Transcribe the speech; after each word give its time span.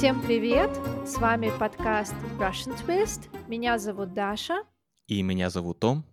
Всем 0.00 0.22
привет! 0.22 0.70
С 1.04 1.18
вами 1.18 1.52
подкаст 1.58 2.14
Russian 2.38 2.74
Twist. 2.86 3.28
Меня 3.48 3.76
зовут 3.76 4.14
Даша. 4.14 4.64
И 5.06 5.22
меня 5.22 5.50
зовут 5.50 5.78
Том. 5.78 6.06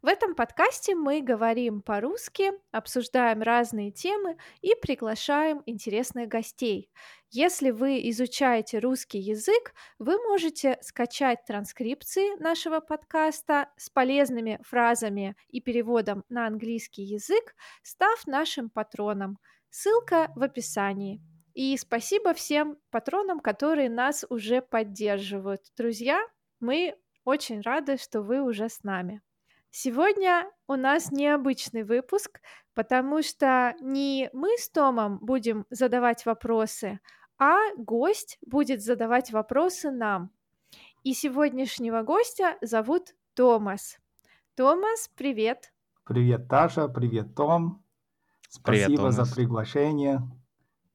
В 0.00 0.06
этом 0.06 0.34
подкасте 0.34 0.94
мы 0.94 1.20
говорим 1.20 1.82
по-русски, 1.82 2.52
обсуждаем 2.72 3.42
разные 3.42 3.90
темы 3.90 4.38
и 4.62 4.74
приглашаем 4.74 5.62
интересных 5.66 6.28
гостей. 6.28 6.90
Если 7.28 7.72
вы 7.72 8.08
изучаете 8.08 8.78
русский 8.78 9.18
язык, 9.18 9.74
вы 9.98 10.16
можете 10.22 10.78
скачать 10.80 11.44
транскрипции 11.44 12.40
нашего 12.42 12.80
подкаста 12.80 13.68
с 13.76 13.90
полезными 13.90 14.58
фразами 14.62 15.36
и 15.50 15.60
переводом 15.60 16.24
на 16.30 16.46
английский 16.46 17.02
язык, 17.02 17.54
став 17.82 18.26
нашим 18.26 18.70
патроном. 18.70 19.36
Ссылка 19.68 20.32
в 20.34 20.42
описании. 20.42 21.20
И 21.60 21.76
спасибо 21.76 22.32
всем 22.32 22.78
патронам, 22.90 23.38
которые 23.38 23.90
нас 23.90 24.24
уже 24.30 24.62
поддерживают. 24.62 25.60
Друзья, 25.76 26.18
мы 26.58 26.96
очень 27.26 27.60
рады, 27.60 27.98
что 27.98 28.22
вы 28.22 28.40
уже 28.40 28.70
с 28.70 28.82
нами. 28.82 29.20
Сегодня 29.68 30.50
у 30.66 30.76
нас 30.76 31.12
необычный 31.12 31.82
выпуск, 31.82 32.40
потому 32.72 33.22
что 33.22 33.74
не 33.82 34.30
мы 34.32 34.56
с 34.56 34.70
Томом 34.70 35.18
будем 35.20 35.66
задавать 35.68 36.24
вопросы, 36.24 36.98
а 37.38 37.58
гость 37.76 38.38
будет 38.40 38.82
задавать 38.82 39.30
вопросы 39.30 39.90
нам. 39.90 40.30
И 41.02 41.12
сегодняшнего 41.12 42.00
гостя 42.00 42.56
зовут 42.62 43.14
Томас. 43.34 43.98
Томас, 44.54 45.10
привет. 45.14 45.74
Привет, 46.04 46.48
Таша, 46.48 46.88
привет, 46.88 47.34
Том. 47.34 47.84
Спасибо 48.48 48.96
привет, 48.96 49.12
за 49.12 49.34
приглашение. 49.34 50.22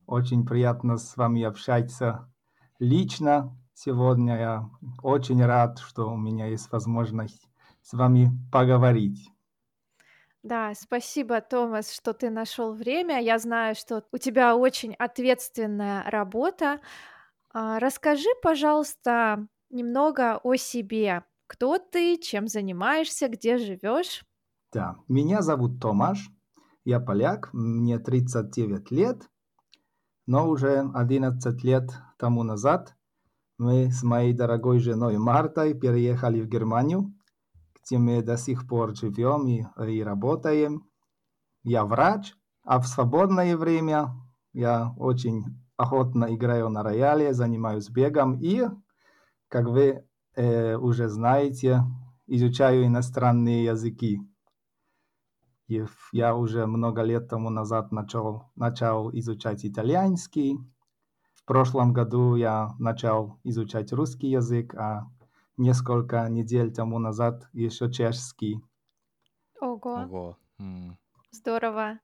Очень 0.08 0.46
приятно 0.46 0.98
с 0.98 1.18
вами 1.18 1.44
общаться 1.44 2.32
лично 2.80 3.58
сегодня. 3.74 4.38
Я 4.38 4.70
очень 5.02 5.44
рад, 5.44 5.80
что 5.80 6.10
у 6.10 6.18
меня 6.18 6.48
есть 6.48 6.72
возможность 6.72 7.50
с 7.82 7.94
вами 7.94 8.32
поговорить. 8.52 9.30
Да, 10.44 10.74
спасибо, 10.76 11.42
Томас, 11.42 11.92
что 11.92 12.14
ты 12.14 12.30
нашел 12.30 12.74
время. 12.74 13.20
Я 13.20 13.40
знаю, 13.40 13.74
что 13.74 14.04
у 14.12 14.18
тебя 14.20 14.56
очень 14.56 14.94
ответственная 14.94 16.04
работа. 16.10 16.82
А, 17.52 17.80
расскажи, 17.80 18.30
пожалуйста, 18.44 19.48
немного 19.72 20.40
о 20.44 20.56
себе. 20.56 21.24
Кто 21.48 21.80
ты, 21.80 22.18
чем 22.18 22.48
занимаешься, 22.48 23.28
где 23.28 23.58
живешь? 23.58 24.24
Да, 24.72 24.98
меня 25.08 25.42
зовут 25.42 25.80
Томаш, 25.82 26.30
я 26.84 27.00
поляк, 27.00 27.50
мне 27.54 27.98
39 27.98 28.92
лет, 28.92 29.30
но 30.26 30.50
уже 30.50 30.80
11 30.94 31.64
лет 31.64 31.92
тому 32.18 32.44
назад 32.44 32.96
мы 33.58 33.92
с 33.92 34.04
моей 34.04 34.34
дорогой 34.34 34.80
женой 34.80 35.18
Мартой 35.18 35.74
переехали 35.74 36.42
в 36.42 36.48
Германию 36.48 37.14
где 37.86 37.98
мы 37.98 38.22
до 38.22 38.38
сих 38.38 38.68
пор 38.68 38.96
живем 38.96 39.48
и, 39.48 39.64
и 39.88 40.04
работаем. 40.04 40.88
Я 41.64 41.86
врач, 41.86 42.34
а 42.64 42.80
в 42.80 42.88
свободное 42.88 43.56
время 43.58 44.14
я 44.54 44.94
очень 44.98 45.44
охотно 45.78 46.34
играю 46.34 46.70
на 46.70 46.84
рояле, 46.84 47.34
занимаюсь 47.34 47.90
бегом 47.90 48.40
и, 48.40 48.64
как 49.50 49.68
вы 49.68 50.04
э, 50.36 50.76
уже 50.78 51.10
знаете, 51.10 51.84
изучаю 52.28 52.86
иностранные 52.86 53.66
языки. 53.66 54.22
И 55.68 55.84
я 56.12 56.36
уже 56.36 56.68
много 56.68 57.02
лет 57.02 57.28
тому 57.28 57.50
назад 57.50 57.92
начал, 57.92 58.52
начал 58.56 59.10
изучать 59.14 59.66
итальянский. 59.66 60.58
В 61.34 61.44
прошлом 61.46 61.94
году 61.94 62.36
я 62.36 62.70
начал 62.80 63.40
изучать 63.44 63.92
русский 63.92 64.28
язык, 64.30 64.76
а 64.76 65.08
несколько 65.58 66.28
недель 66.30 66.72
тому 66.74 67.00
назад 67.00 67.48
еще 67.54 67.92
чешский. 67.92 68.62
Ого. 69.60 70.04
Ого. 70.04 70.38
М. 70.60 70.98
Здорово. 71.32 72.00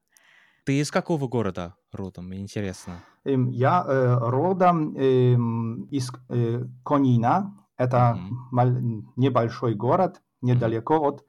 Ты 0.65 0.79
из 0.79 0.91
какого 0.91 1.27
города 1.27 1.75
родом? 1.91 2.33
Интересно. 2.33 3.03
Эм, 3.23 3.49
я 3.49 3.83
э, 3.87 4.17
родом 4.19 4.95
эм, 4.95 5.83
из 5.85 6.11
э, 6.29 6.65
Конина. 6.83 7.57
Это 7.77 8.15
мал- 8.51 9.01
небольшой 9.15 9.73
город 9.75 10.21
недалеко 10.41 10.97
от 11.07 11.25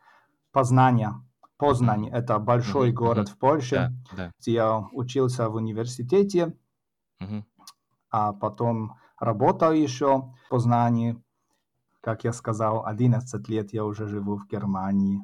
Познания. 0.52 1.14
Познань– 1.66 2.08
это 2.12 2.38
большой 2.40 2.88
Мгм, 2.88 2.96
город 2.96 3.26
мгм. 3.28 3.34
в 3.34 3.38
Польше, 3.38 3.76
Да, 3.76 3.92
да. 4.16 4.32
где 4.40 4.52
я 4.52 4.78
учился 4.92 5.48
в 5.48 5.54
университете, 5.54 6.52
Мгм. 7.20 7.44
а 8.10 8.32
потом 8.32 8.96
работал 9.20 9.72
еще 9.72 10.06
в 10.46 10.48
Познании. 10.50 11.16
Как 12.00 12.24
я 12.24 12.32
сказал, 12.32 12.84
11 12.84 13.48
лет 13.48 13.72
я 13.72 13.84
уже 13.84 14.08
живу 14.08 14.36
в 14.36 14.48
Германии. 14.48 15.20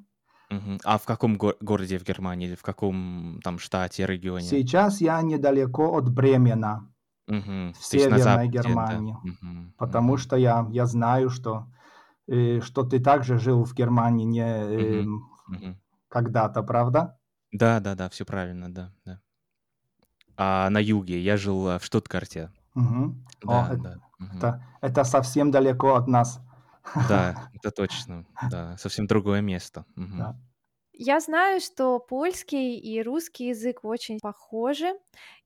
Мгм. 0.51 0.79
А 0.85 0.97
в 0.97 1.05
каком 1.05 1.37
го- 1.37 1.57
городе 1.61 1.99
в 1.99 2.05
Германии? 2.05 2.47
Или 2.49 2.55
в 2.55 2.63
каком 2.63 3.41
там 3.43 3.59
штате, 3.59 4.07
регионе? 4.07 4.47
Сейчас 4.47 5.01
я 5.01 5.21
недалеко 5.23 5.93
от 5.99 6.09
Бремена, 6.09 6.89
Мгм. 7.27 7.73
в 7.75 7.85
Северной 7.85 8.19
западе, 8.21 8.51
да. 8.53 8.63
Германии. 8.63 9.17
Мгм, 9.25 9.75
Потому 9.77 10.13
мгм. 10.13 10.19
что 10.19 10.37
я, 10.37 10.67
я 10.71 10.87
знаю, 10.87 11.31
что, 11.31 11.67
э, 12.29 12.61
что 12.61 12.85
ты 12.85 13.01
также 13.01 13.39
жил 13.39 13.65
в 13.65 13.75
Германии 13.75 14.25
не 14.25 14.41
э, 14.41 15.03
Мгм, 15.03 15.29
мгм. 15.49 15.77
Когда-то, 16.09 16.63
правда? 16.63 17.19
Да, 17.53 17.81
да, 17.81 17.95
да, 17.95 18.09
все 18.09 18.25
правильно, 18.25 18.73
да, 18.73 18.93
да. 19.05 19.21
А 20.39 20.71
на 20.71 20.79
юге 20.79 21.21
я 21.21 21.37
жил 21.37 21.69
э, 21.69 21.79
в 21.79 21.85
Штутгарте. 21.85 22.51
Мгм. 22.75 23.25
О, 23.47 23.67
Да, 23.67 23.71
это, 23.71 23.83
да. 23.83 24.01
Мгм. 24.19 24.49
это, 24.49 24.63
это 24.81 25.05
совсем 25.05 25.51
далеко 25.51 25.95
от 25.95 26.07
нас. 26.09 26.41
Да, 26.95 27.37
это 27.53 27.71
точно. 27.71 28.27
Да, 28.41 28.77
совсем 28.77 29.07
другое 29.07 29.41
место. 29.41 29.85
Мгм. 29.95 30.31
Да. 30.31 30.37
Я 30.93 31.21
знаю, 31.21 31.61
что 31.61 32.01
польский 32.01 32.79
и 32.79 33.03
русский 33.03 33.49
язык 33.49 33.85
очень 33.85 34.19
похожи, 34.21 34.95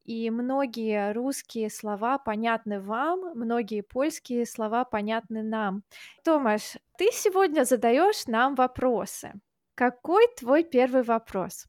и 0.05 0.31
многие 0.31 1.13
русские 1.13 1.71
слова 1.71 2.19
понятны 2.19 2.81
вам, 2.81 3.21
многие 3.37 3.83
польские 3.83 4.47
слова 4.47 4.85
понятны 4.85 5.43
нам. 5.43 5.85
Томаш, 6.25 6.79
ты 6.99 7.11
сегодня 7.13 7.65
задаешь 7.65 8.27
нам 8.27 8.55
вопросы. 8.57 9.35
Какой 9.75 10.27
твой 10.39 10.65
первый 10.65 11.03
вопрос? 11.03 11.67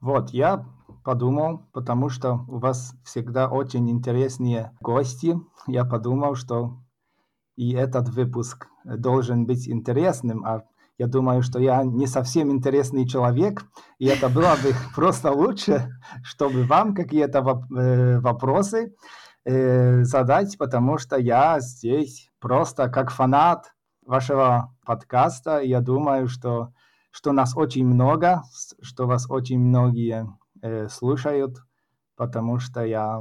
Вот, 0.00 0.30
я 0.30 0.66
подумал, 1.04 1.66
потому 1.72 2.10
что 2.10 2.44
у 2.48 2.58
вас 2.58 2.94
всегда 3.04 3.48
очень 3.48 3.90
интересные 3.90 4.72
гости, 4.80 5.38
я 5.66 5.84
подумал, 5.84 6.34
что 6.34 6.78
и 7.56 7.72
этот 7.72 8.08
выпуск 8.10 8.66
должен 8.84 9.46
быть 9.46 9.68
интересным, 9.68 10.44
а 10.44 10.64
я 10.98 11.06
думаю, 11.06 11.42
что 11.42 11.58
я 11.58 11.82
не 11.82 12.06
совсем 12.06 12.50
интересный 12.52 13.08
человек, 13.08 13.64
и 13.98 14.06
это 14.06 14.28
было 14.28 14.54
бы 14.62 14.72
просто 14.94 15.32
лучше, 15.32 15.90
чтобы 16.22 16.64
вам 16.64 16.94
какие-то 16.94 17.38
э, 17.38 18.20
вопросы 18.20 18.94
э, 19.44 20.04
задать, 20.04 20.58
потому 20.58 20.98
что 20.98 21.16
я 21.16 21.58
здесь 21.60 22.30
просто 22.38 22.88
как 22.90 23.10
фанат 23.10 23.72
вашего 24.04 24.76
подкаста, 24.84 25.60
я 25.60 25.80
думаю, 25.80 26.28
что, 26.28 26.73
что 27.14 27.30
нас 27.30 27.56
очень 27.56 27.86
много, 27.86 28.42
что 28.82 29.06
вас 29.06 29.30
очень 29.30 29.60
многие 29.60 30.26
э, 30.62 30.88
слушают, 30.88 31.58
потому 32.16 32.58
что 32.58 32.84
я 32.84 33.20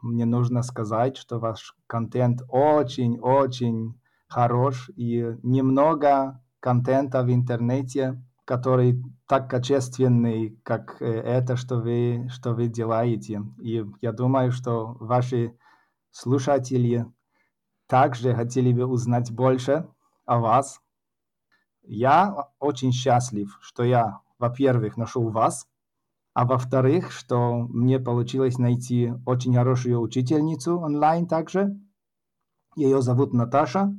мне 0.00 0.24
нужно 0.24 0.64
сказать, 0.64 1.16
что 1.16 1.38
ваш 1.38 1.76
контент 1.86 2.42
очень-очень 2.48 3.94
хорош 4.26 4.90
и 4.96 5.36
немного 5.44 6.42
контента 6.58 7.22
в 7.22 7.32
интернете, 7.32 8.20
который 8.44 9.00
так 9.28 9.48
качественный, 9.48 10.58
как 10.64 11.00
э, 11.00 11.06
это, 11.06 11.54
что 11.54 11.76
вы, 11.76 12.26
что 12.28 12.54
вы 12.54 12.66
делаете. 12.66 13.42
И 13.60 13.84
я 14.00 14.10
думаю, 14.10 14.50
что 14.50 14.96
ваши 14.98 15.56
слушатели 16.10 17.06
также 17.86 18.34
хотели 18.34 18.72
бы 18.72 18.84
узнать 18.84 19.30
больше 19.30 19.86
о 20.26 20.40
вас. 20.40 20.81
Я 21.82 22.48
очень 22.58 22.92
счастлив, 22.92 23.58
что 23.60 23.82
я, 23.82 24.20
во-первых, 24.38 24.96
нашел 24.96 25.28
вас, 25.30 25.66
а 26.34 26.46
во-вторых, 26.46 27.10
что 27.12 27.54
мне 27.68 27.98
получилось 27.98 28.58
найти 28.58 29.12
очень 29.26 29.54
хорошую 29.54 30.00
учительницу 30.00 30.78
онлайн 30.78 31.26
также. 31.26 31.78
Ее 32.76 33.02
зовут 33.02 33.34
Наташа. 33.34 33.94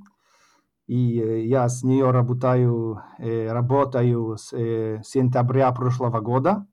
И 0.88 1.20
э, 1.20 1.46
я 1.46 1.70
с 1.70 1.84
нее 1.84 2.12
работаю, 2.12 3.02
э, 3.18 3.52
работаю 3.52 4.36
с 4.38 4.52
э, 4.54 5.02
сентября 5.04 5.72
прошлого 5.72 6.20
года. 6.20 6.68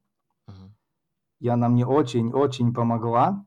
Мгм. 0.49 0.75
И 1.41 1.49
она 1.49 1.69
мне 1.69 1.87
очень-очень 1.87 2.75
помогла. 2.75 3.45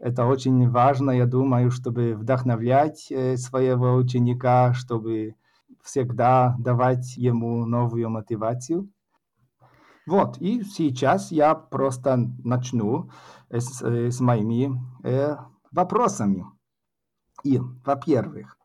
Это 0.00 0.26
очень 0.26 0.68
важно, 0.70 1.12
я 1.12 1.26
думаю, 1.26 1.70
чтобы 1.70 2.14
вдохновлять 2.14 3.00
своего 3.36 3.94
ученика, 3.94 4.74
чтобы 4.74 5.36
всегда 5.84 6.56
давать 6.58 7.16
ему 7.16 7.66
новую 7.66 8.10
мотивацию. 8.10 8.90
Вот, 10.06 10.38
и 10.38 10.64
сейчас 10.64 11.30
я 11.30 11.54
просто 11.54 12.16
начну 12.42 13.10
с, 13.50 13.82
э, 13.82 14.10
с 14.10 14.20
моими 14.20 14.80
э, 15.02 15.36
вопросами. 15.70 16.44
И, 17.42 17.58
во-первых, 17.58 18.58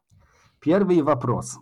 первый 0.60 1.01
вопрос 1.01 1.60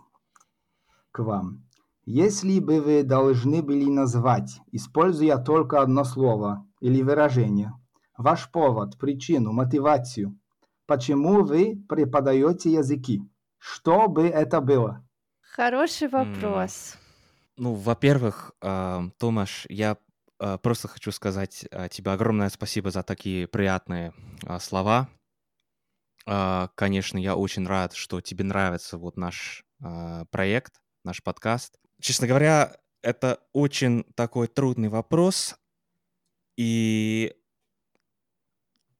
к 1.12 1.20
вам. 1.20 1.64
Если 2.04 2.58
бы 2.58 2.80
вы 2.80 3.02
должны 3.02 3.62
были 3.62 3.90
назвать, 3.90 4.60
используя 4.72 5.36
только 5.36 5.80
одно 5.80 6.04
слово 6.04 6.66
или 6.80 7.02
выражение, 7.02 7.72
ваш 8.16 8.50
повод, 8.50 8.98
причину, 8.98 9.52
мотивацию, 9.52 10.38
почему 10.86 11.44
вы 11.44 11.84
преподаете 11.88 12.72
языки, 12.72 13.22
что 13.58 14.08
бы 14.08 14.26
это 14.26 14.60
было? 14.60 15.07
Хороший 15.52 16.08
вопрос. 16.08 16.96
Ну, 17.56 17.74
во-первых, 17.74 18.52
а, 18.60 19.10
Томаш, 19.18 19.66
я 19.68 19.96
а, 20.38 20.58
просто 20.58 20.86
хочу 20.88 21.10
сказать 21.10 21.66
а, 21.72 21.88
тебе 21.88 22.12
огромное 22.12 22.48
спасибо 22.50 22.90
за 22.90 23.02
такие 23.02 23.48
приятные 23.48 24.12
слова. 24.60 25.08
Конечно, 26.74 27.16
я 27.16 27.36
очень 27.36 27.66
рад, 27.66 27.94
что 27.94 28.20
тебе 28.20 28.44
нравится 28.44 28.98
вот 28.98 29.16
наш 29.16 29.64
проект, 30.30 30.74
наш 31.02 31.22
подкаст. 31.22 31.78
Честно 32.02 32.26
говоря, 32.26 32.76
это 33.00 33.40
очень 33.54 34.04
такой 34.14 34.46
трудный 34.46 34.90
вопрос, 34.90 35.56
и 36.58 37.34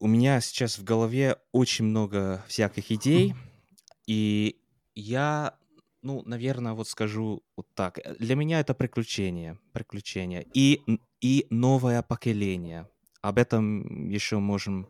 у 0.00 0.06
меня 0.06 0.41
сейчас 0.41 0.79
в 0.79 0.85
голове 0.85 1.37
очень 1.53 1.85
много 1.85 2.43
всяких 2.49 2.91
идей, 2.91 3.35
и 4.06 4.62
я, 4.95 5.59
ну, 6.03 6.23
наверное, 6.25 6.73
вот 6.75 6.89
скажу 6.89 7.43
вот 7.56 7.67
так. 7.75 7.99
Э, 7.99 8.15
для 8.19 8.35
меня 8.37 8.61
это 8.61 8.75
приключение, 8.75 9.59
приключение 9.73 10.47
и, 10.55 11.00
и 11.21 11.47
новое 11.50 12.03
поколение. 12.03 12.89
Об 13.23 13.39
этом 13.39 14.09
еще 14.09 14.39
можем 14.39 14.89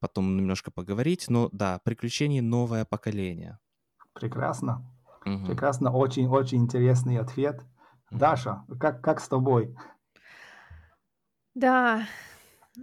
потом 0.00 0.36
немножко 0.36 0.70
поговорить, 0.70 1.26
но 1.28 1.48
да, 1.52 1.80
приключение 1.84 2.42
новое 2.42 2.84
поколение. 2.84 3.58
Прекрасно. 4.14 4.84
Угу. 5.24 5.46
Прекрасно, 5.46 5.92
очень-очень 5.92 6.58
интересный 6.58 7.18
ответ. 7.18 7.60
Угу. 8.10 8.18
Даша, 8.18 8.64
как, 8.80 9.00
как 9.02 9.20
с 9.20 9.28
тобой? 9.28 9.76
Да, 11.54 12.06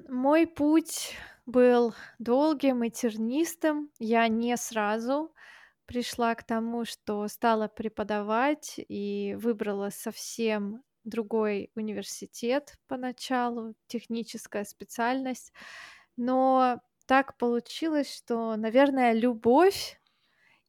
мой 0.08 0.48
путь 0.48 1.18
был 1.46 1.94
долгим 2.20 2.84
и 2.84 2.90
тернистым. 2.90 3.90
Я 4.00 4.28
не 4.28 4.56
сразу 4.56 5.34
пришла 5.90 6.36
к 6.36 6.44
тому, 6.44 6.86
что 6.86 7.28
стала 7.28 7.68
преподавать 7.68 8.76
и 8.78 9.36
выбрала 9.40 9.90
совсем 9.90 10.84
другой 11.04 11.72
университет 11.74 12.78
поначалу, 12.88 13.74
техническая 13.88 14.66
специальность. 14.66 15.52
Но 16.16 16.80
так 17.08 17.38
получилось, 17.38 18.16
что, 18.16 18.56
наверное, 18.56 19.14
любовь 19.14 20.00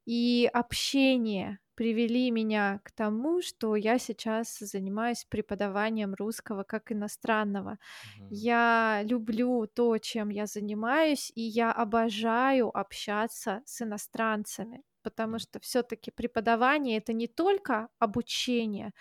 и 0.06 0.48
общение 0.50 1.58
привели 1.74 2.30
меня 2.30 2.80
к 2.82 2.90
тому, 2.90 3.42
что 3.42 3.76
я 3.76 3.98
сейчас 3.98 4.58
занимаюсь 4.58 5.26
преподаванием 5.28 6.14
русского 6.14 6.62
как 6.62 6.92
иностранного. 6.92 7.72
Mm-hmm. 7.72 8.28
Я 8.30 9.02
люблю 9.04 9.66
то, 9.66 9.98
чем 9.98 10.30
я 10.30 10.46
занимаюсь, 10.46 11.30
и 11.34 11.42
я 11.42 11.72
обожаю 11.72 12.74
общаться 12.74 13.60
с 13.66 13.82
иностранцами, 13.82 14.82
потому 15.02 15.38
что 15.38 15.60
все-таки 15.60 16.10
преподавание 16.10 16.98
это 16.98 17.12
не 17.12 17.26
только 17.26 17.88
обучение, 17.98 18.92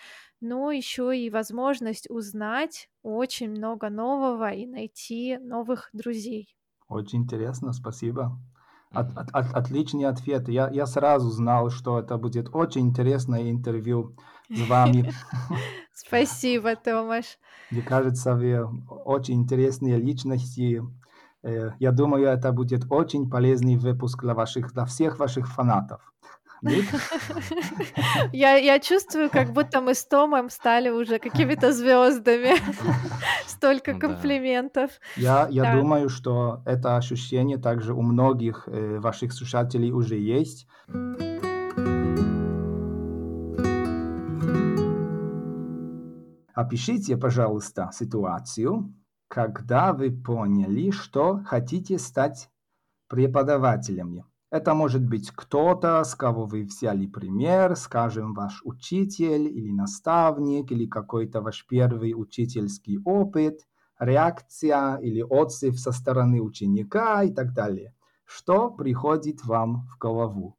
но 0.42 0.72
еще 0.72 1.18
и 1.18 1.30
возможность 1.30 2.10
узнать 2.10 2.90
очень 3.04 3.50
много 3.50 3.90
нового 3.90 4.51
и 4.51 4.66
найти 4.66 5.38
новых 5.38 5.90
друзей. 5.94 6.56
Очень 6.88 7.24
интересно, 7.24 7.74
спасибо. 7.74 8.40
От, 8.92 9.16
от, 9.16 9.30
от, 9.34 9.54
отличный 9.54 10.06
ответ. 10.06 10.50
Я, 10.50 10.69
я 10.72 10.88
сразу 10.88 11.30
знал, 11.30 11.69
что 11.69 12.00
это 12.00 12.18
будет 12.18 12.50
очень 12.54 12.88
интересное 12.88 13.52
интервью 13.52 14.16
с 14.50 14.68
вами. 14.68 15.13
Спасибо, 15.94 16.75
Томаш. 16.75 17.38
Мне 17.69 17.84
кажется, 17.84 18.34
вы 18.36 18.66
очень 19.06 19.36
интересные 19.36 19.98
личности. 19.98 20.81
Э, 21.44 21.72
я 21.80 21.92
думаю, 21.92 22.28
это 22.28 22.52
будет 22.52 22.86
очень 22.90 23.30
полезный 23.30 23.78
выпуск 23.78 24.22
для, 24.24 24.34
ваших, 24.34 24.74
для 24.74 24.86
всех 24.86 25.20
ваших 25.20 25.48
фанатов. 25.48 26.02
Я, 28.34 28.58
я 28.58 28.80
чувствую, 28.80 29.30
как 29.30 29.54
будто 29.54 29.80
мы 29.80 29.94
с 29.94 30.06
Томом 30.06 30.50
стали 30.50 30.90
уже 30.90 31.18
какими-то 31.20 31.72
звездами. 31.80 32.52
Столько 33.48 33.94
ну 33.94 34.00
комплиментов. 34.00 34.92
Я, 35.16 35.48
я 35.50 35.64
да. 35.64 35.76
думаю, 35.76 36.10
что 36.10 36.62
это 36.66 36.98
ощущение 36.98 37.58
также 37.58 37.94
у 37.94 38.02
многих 38.02 38.68
э, 38.68 39.00
ваших 39.00 39.32
слушателей 39.32 39.92
уже 39.92 40.18
есть. 40.18 40.68
Опишите, 46.54 47.16
пожалуйста, 47.16 47.90
ситуацию, 47.94 48.94
когда 49.30 49.94
вы 49.94 50.12
поняли, 50.12 50.90
что 50.90 51.42
хотите 51.46 52.00
стать 52.00 52.50
преподавателем. 53.08 54.26
Это 54.52 54.74
может 54.74 55.08
быть 55.08 55.30
кто-то, 55.30 56.04
с 56.04 56.16
кого 56.16 56.46
вы 56.46 56.64
взяли 56.64 57.06
пример, 57.06 57.76
скажем, 57.76 58.34
ваш 58.34 58.62
учитель 58.64 59.48
или 59.48 59.72
наставник, 59.72 60.72
или 60.72 60.88
какой-то 60.88 61.42
ваш 61.42 61.68
первый 61.68 62.14
учительский 62.16 62.98
опыт, 63.06 63.68
реакция 64.00 64.96
или 64.96 65.22
отзыв 65.22 65.80
со 65.80 65.92
стороны 65.92 66.42
ученика 66.42 67.24
и 67.24 67.31
так 67.31 67.54
далее. 67.54 67.94
Что 68.26 68.72
приходит 68.72 69.46
вам 69.46 69.86
в 69.86 70.00
голову? 70.00 70.58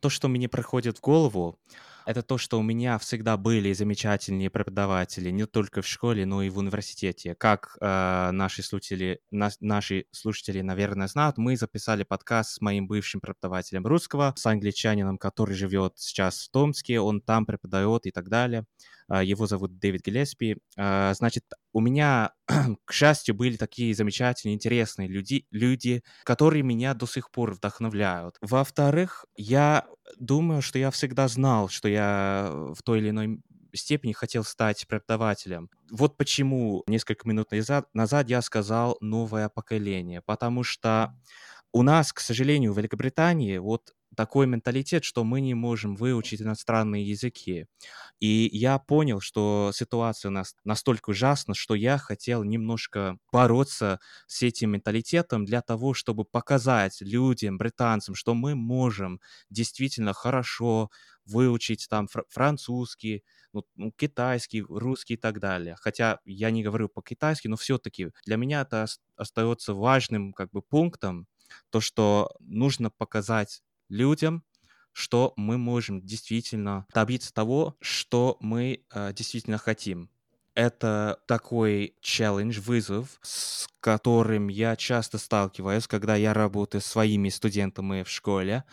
То, 0.00 0.10
что 0.10 0.28
мне 0.28 0.50
приходит 0.50 0.98
в 0.98 1.00
голову, 1.00 1.58
это 2.06 2.22
то, 2.22 2.38
что 2.38 2.58
у 2.58 2.62
меня 2.62 2.98
всегда 2.98 3.36
были 3.36 3.72
замечательные 3.72 4.50
преподаватели, 4.50 5.30
не 5.30 5.46
только 5.46 5.82
в 5.82 5.86
школе, 5.86 6.26
но 6.26 6.42
и 6.42 6.50
в 6.50 6.58
университете. 6.58 7.34
Как 7.34 7.76
э, 7.80 8.30
наши, 8.32 8.62
слушатели, 8.62 9.20
на, 9.30 9.50
наши 9.60 10.06
слушатели, 10.10 10.60
наверное, 10.60 11.08
знают, 11.08 11.38
мы 11.38 11.56
записали 11.56 12.04
подкаст 12.04 12.52
с 12.52 12.60
моим 12.60 12.86
бывшим 12.86 13.20
преподавателем 13.20 13.86
русского, 13.86 14.34
с 14.36 14.46
англичанином, 14.46 15.18
который 15.18 15.54
живет 15.54 15.94
сейчас 15.96 16.46
в 16.46 16.50
Томске, 16.50 17.00
он 17.00 17.20
там 17.20 17.46
преподает 17.46 18.06
и 18.06 18.10
так 18.10 18.28
далее. 18.28 18.64
А, 19.08 19.22
его 19.22 19.46
зовут 19.46 19.78
Дэвид 19.78 20.02
Гелеспи. 20.04 20.56
А, 20.76 21.12
значит, 21.14 21.44
у 21.72 21.80
меня, 21.80 22.32
к 22.86 22.92
счастью, 22.92 23.34
были 23.34 23.56
такие 23.56 23.94
замечательные, 23.94 24.54
интересные 24.54 25.08
люди, 25.08 25.46
люди, 25.50 26.02
которые 26.24 26.62
меня 26.62 26.94
до 26.94 27.06
сих 27.06 27.30
пор 27.30 27.52
вдохновляют. 27.52 28.36
Во-вторых, 28.40 29.26
я 29.36 29.86
думаю, 30.18 30.62
что 30.62 30.78
я 30.78 30.90
всегда 30.90 31.28
знал, 31.28 31.68
что 31.68 31.88
я 31.88 32.50
в 32.74 32.82
той 32.82 32.98
или 32.98 33.10
иной 33.10 33.40
степени 33.74 34.12
хотел 34.12 34.44
стать 34.44 34.86
преподавателем. 34.86 35.70
Вот 35.90 36.16
почему 36.16 36.82
несколько 36.86 37.26
минут 37.28 37.48
назад 37.94 38.28
я 38.28 38.42
сказал 38.42 38.98
«новое 39.00 39.48
поколение», 39.48 40.20
потому 40.22 40.62
что 40.62 41.14
у 41.72 41.82
нас, 41.82 42.12
к 42.12 42.20
сожалению, 42.20 42.72
в 42.72 42.78
Великобритании 42.78 43.56
вот 43.58 43.94
такой 44.16 44.46
менталитет, 44.46 45.04
что 45.04 45.24
мы 45.24 45.40
не 45.40 45.54
можем 45.54 45.96
выучить 45.96 46.42
иностранные 46.42 47.04
языки. 47.04 47.66
И 48.20 48.48
я 48.52 48.78
понял, 48.78 49.20
что 49.20 49.70
ситуация 49.74 50.30
у 50.30 50.32
нас 50.32 50.54
настолько 50.64 51.10
ужасна, 51.10 51.54
что 51.54 51.74
я 51.74 51.98
хотел 51.98 52.44
немножко 52.44 53.18
бороться 53.32 54.00
с 54.26 54.42
этим 54.42 54.70
менталитетом 54.72 55.44
для 55.44 55.62
того, 55.62 55.94
чтобы 55.94 56.24
показать 56.24 57.00
людям, 57.00 57.58
британцам, 57.58 58.14
что 58.14 58.34
мы 58.34 58.54
можем 58.54 59.20
действительно 59.50 60.12
хорошо 60.12 60.90
выучить 61.24 61.86
там 61.88 62.08
фр- 62.08 62.24
французский, 62.28 63.24
ну, 63.52 63.64
ну, 63.76 63.92
китайский, 63.92 64.62
русский 64.62 65.14
и 65.14 65.16
так 65.16 65.38
далее. 65.40 65.76
Хотя 65.80 66.18
я 66.24 66.50
не 66.50 66.62
говорю 66.62 66.88
по-китайски, 66.88 67.48
но 67.48 67.56
все-таки 67.56 68.10
для 68.26 68.36
меня 68.36 68.62
это 68.62 68.86
остается 69.16 69.74
важным 69.74 70.32
как 70.32 70.50
бы 70.50 70.62
пунктом, 70.62 71.26
то, 71.70 71.80
что 71.80 72.30
нужно 72.40 72.90
показать 72.90 73.62
людям, 73.92 74.42
что 74.92 75.32
мы 75.36 75.58
можем 75.58 76.02
действительно 76.02 76.86
добиться 76.94 77.32
того, 77.32 77.76
что 77.80 78.36
мы 78.40 78.84
э, 78.92 79.12
действительно 79.12 79.58
хотим. 79.58 80.10
Это 80.54 81.18
такой 81.26 81.96
челлендж, 82.02 82.60
вызов, 82.60 83.18
с 83.22 83.66
которым 83.80 84.48
я 84.48 84.76
часто 84.76 85.16
сталкиваюсь, 85.16 85.86
когда 85.86 86.14
я 86.14 86.34
работаю 86.34 86.82
с 86.82 86.86
своими 86.86 87.30
студентами 87.30 88.02
в 88.02 88.10
школе. 88.10 88.64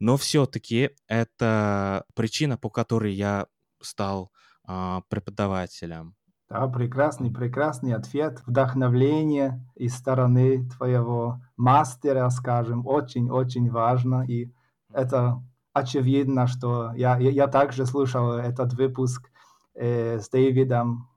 Но 0.00 0.16
все-таки 0.16 0.90
это 1.06 2.04
причина, 2.14 2.58
по 2.58 2.68
которой 2.68 3.14
я 3.14 3.46
стал 3.80 4.32
э, 4.68 5.00
преподавателем. 5.08 6.17
Да, 6.50 6.66
прекрасный, 6.66 7.30
прекрасный 7.30 7.92
ответ. 7.92 8.42
Вдохновление 8.46 9.62
из 9.74 9.94
стороны 9.94 10.66
твоего 10.70 11.42
мастера, 11.58 12.28
скажем, 12.30 12.86
очень-очень 12.86 13.70
важно. 13.70 14.24
И 14.26 14.50
это 14.92 15.42
очевидно, 15.74 16.46
что 16.46 16.92
я, 16.94 17.18
я, 17.18 17.30
я 17.30 17.46
также 17.48 17.84
слушал 17.84 18.32
этот 18.32 18.72
выпуск 18.72 19.30
э, 19.74 20.18
с 20.18 20.30
Дэвидом. 20.30 21.08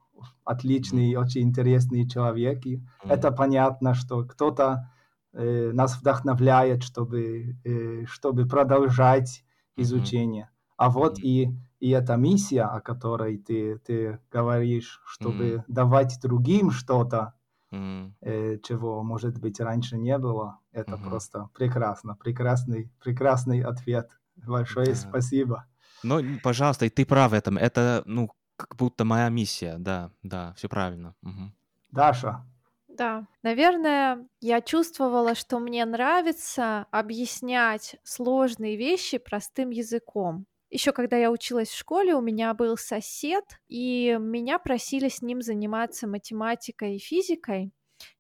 Отличный, 0.43 1.15
очень 1.15 1.43
интересный 1.43 2.07
человек. 2.07 2.65
И 2.65 2.83
это 3.05 3.31
понятно, 3.31 3.93
что 3.93 4.23
кто-то 4.25 4.91
э, 5.33 5.71
нас 5.73 5.97
вдохновляет, 5.97 6.83
чтобы, 6.83 7.55
э, 7.63 8.05
чтобы 8.05 8.45
продолжать 8.47 9.45
изучение. 9.77 10.50
А 10.75 10.89
вот 10.89 11.19
и, 11.19 11.55
и 11.81 11.89
эта 11.89 12.15
миссия, 12.15 12.63
о 12.63 12.79
которой 12.79 13.38
ты, 13.39 13.79
ты 13.79 14.19
говоришь, 14.31 15.01
чтобы 15.05 15.43
mm-hmm. 15.45 15.63
давать 15.67 16.19
другим 16.21 16.69
что-то, 16.69 17.33
mm-hmm. 17.71 18.11
э, 18.21 18.57
чего, 18.59 19.03
может 19.03 19.39
быть, 19.39 19.59
раньше 19.59 19.97
не 19.97 20.17
было, 20.19 20.59
это 20.71 20.91
mm-hmm. 20.91 21.09
просто 21.09 21.50
прекрасно. 21.55 22.15
Прекрасный, 22.15 22.91
прекрасный 23.03 23.63
ответ. 23.63 24.11
Большое 24.35 24.89
да. 24.89 24.95
спасибо. 24.95 25.65
Ну, 26.03 26.21
пожалуйста, 26.43 26.85
и 26.85 26.89
ты 26.89 27.03
прав 27.03 27.31
в 27.31 27.33
этом. 27.33 27.57
Это, 27.57 28.03
ну, 28.05 28.29
как 28.57 28.75
будто 28.75 29.03
моя 29.03 29.29
миссия. 29.29 29.77
Да, 29.79 30.11
да, 30.21 30.53
все 30.53 30.69
правильно. 30.69 31.15
Угу. 31.23 31.51
Даша. 31.91 32.45
Да, 32.89 33.25
наверное, 33.41 34.27
я 34.39 34.61
чувствовала, 34.61 35.33
что 35.33 35.57
мне 35.57 35.83
нравится 35.85 36.85
объяснять 36.91 37.95
сложные 38.03 38.75
вещи 38.75 39.17
простым 39.17 39.71
языком. 39.71 40.45
Еще 40.72 40.94
когда 40.94 41.18
я 41.18 41.32
училась 41.32 41.68
в 41.70 41.78
школе, 41.78 42.16
у 42.16 42.22
меня 42.22 42.54
был 42.54 42.78
сосед, 42.78 43.44
и 43.68 44.18
меня 44.20 44.58
просили 44.58 45.10
с 45.10 45.22
ним 45.22 45.42
заниматься 45.42 46.08
математикой 46.08 46.96
и 46.96 47.00
физикой. 47.00 47.74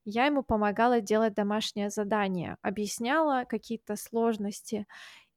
Я 0.03 0.25
ему 0.25 0.43
помогала 0.43 0.99
делать 0.99 1.33
домашнее 1.33 1.89
задание, 1.89 2.57
объясняла 2.61 3.45
какие-то 3.45 3.95
сложности. 3.95 4.85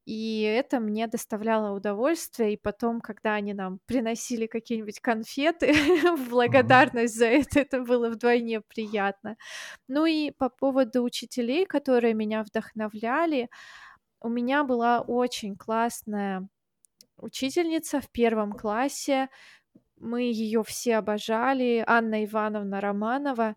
И 0.06 0.42
это 0.42 0.80
мне 0.80 1.06
доставляло 1.06 1.74
удовольствие. 1.74 2.54
И 2.54 2.56
потом, 2.56 3.00
когда 3.00 3.34
они 3.34 3.54
нам 3.54 3.78
приносили 3.86 4.46
какие-нибудь 4.46 5.00
конфеты 5.00 5.72
в 6.16 6.30
благодарность 6.30 7.16
за 7.16 7.26
это, 7.26 7.60
это 7.60 7.80
было 7.82 8.10
вдвойне 8.10 8.60
приятно. 8.60 9.36
Ну 9.86 10.04
и 10.04 10.32
по 10.32 10.48
поводу 10.50 11.04
учителей, 11.04 11.64
которые 11.64 12.14
меня 12.14 12.42
вдохновляли, 12.42 13.48
у 14.20 14.28
меня 14.28 14.64
была 14.64 15.00
очень 15.00 15.56
классная 15.56 16.48
учительница 17.24 18.00
в 18.00 18.10
первом 18.10 18.52
классе. 18.52 19.28
Мы 19.98 20.22
ее 20.22 20.62
все 20.62 20.96
обожали, 20.96 21.82
Анна 21.86 22.24
Ивановна 22.24 22.80
Романова. 22.80 23.56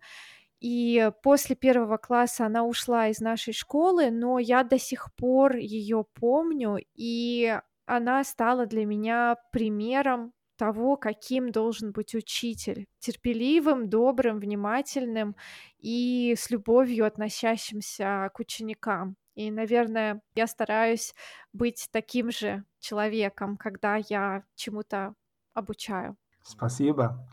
И 0.60 1.10
после 1.22 1.54
первого 1.54 1.98
класса 1.98 2.46
она 2.46 2.64
ушла 2.64 3.08
из 3.08 3.20
нашей 3.20 3.52
школы, 3.52 4.10
но 4.10 4.38
я 4.38 4.64
до 4.64 4.78
сих 4.78 5.14
пор 5.14 5.56
ее 5.56 6.04
помню, 6.14 6.78
и 6.94 7.56
она 7.86 8.24
стала 8.24 8.66
для 8.66 8.84
меня 8.84 9.36
примером 9.52 10.32
того, 10.56 10.96
каким 10.96 11.50
должен 11.50 11.92
быть 11.92 12.14
учитель. 12.14 12.86
Терпеливым, 12.98 13.88
добрым, 13.88 14.40
внимательным 14.40 15.36
и 15.78 16.34
с 16.36 16.50
любовью 16.50 17.06
относящимся 17.06 18.28
к 18.34 18.40
ученикам. 18.40 19.16
И, 19.36 19.52
наверное, 19.52 20.20
я 20.34 20.48
стараюсь 20.48 21.14
быть 21.52 21.88
таким 21.92 22.32
же 22.32 22.64
человеком, 22.80 23.56
когда 23.56 23.96
я 23.96 24.42
чему-то 24.54 25.14
обучаю. 25.54 26.16
Спасибо. 26.42 27.28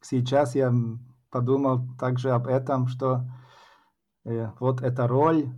Сейчас 0.00 0.54
я 0.54 0.72
подумал 1.30 1.80
также 1.98 2.30
об 2.30 2.46
этом, 2.46 2.86
что 2.88 3.22
э, 4.24 4.48
вот 4.58 4.82
эта 4.82 5.06
роль 5.06 5.48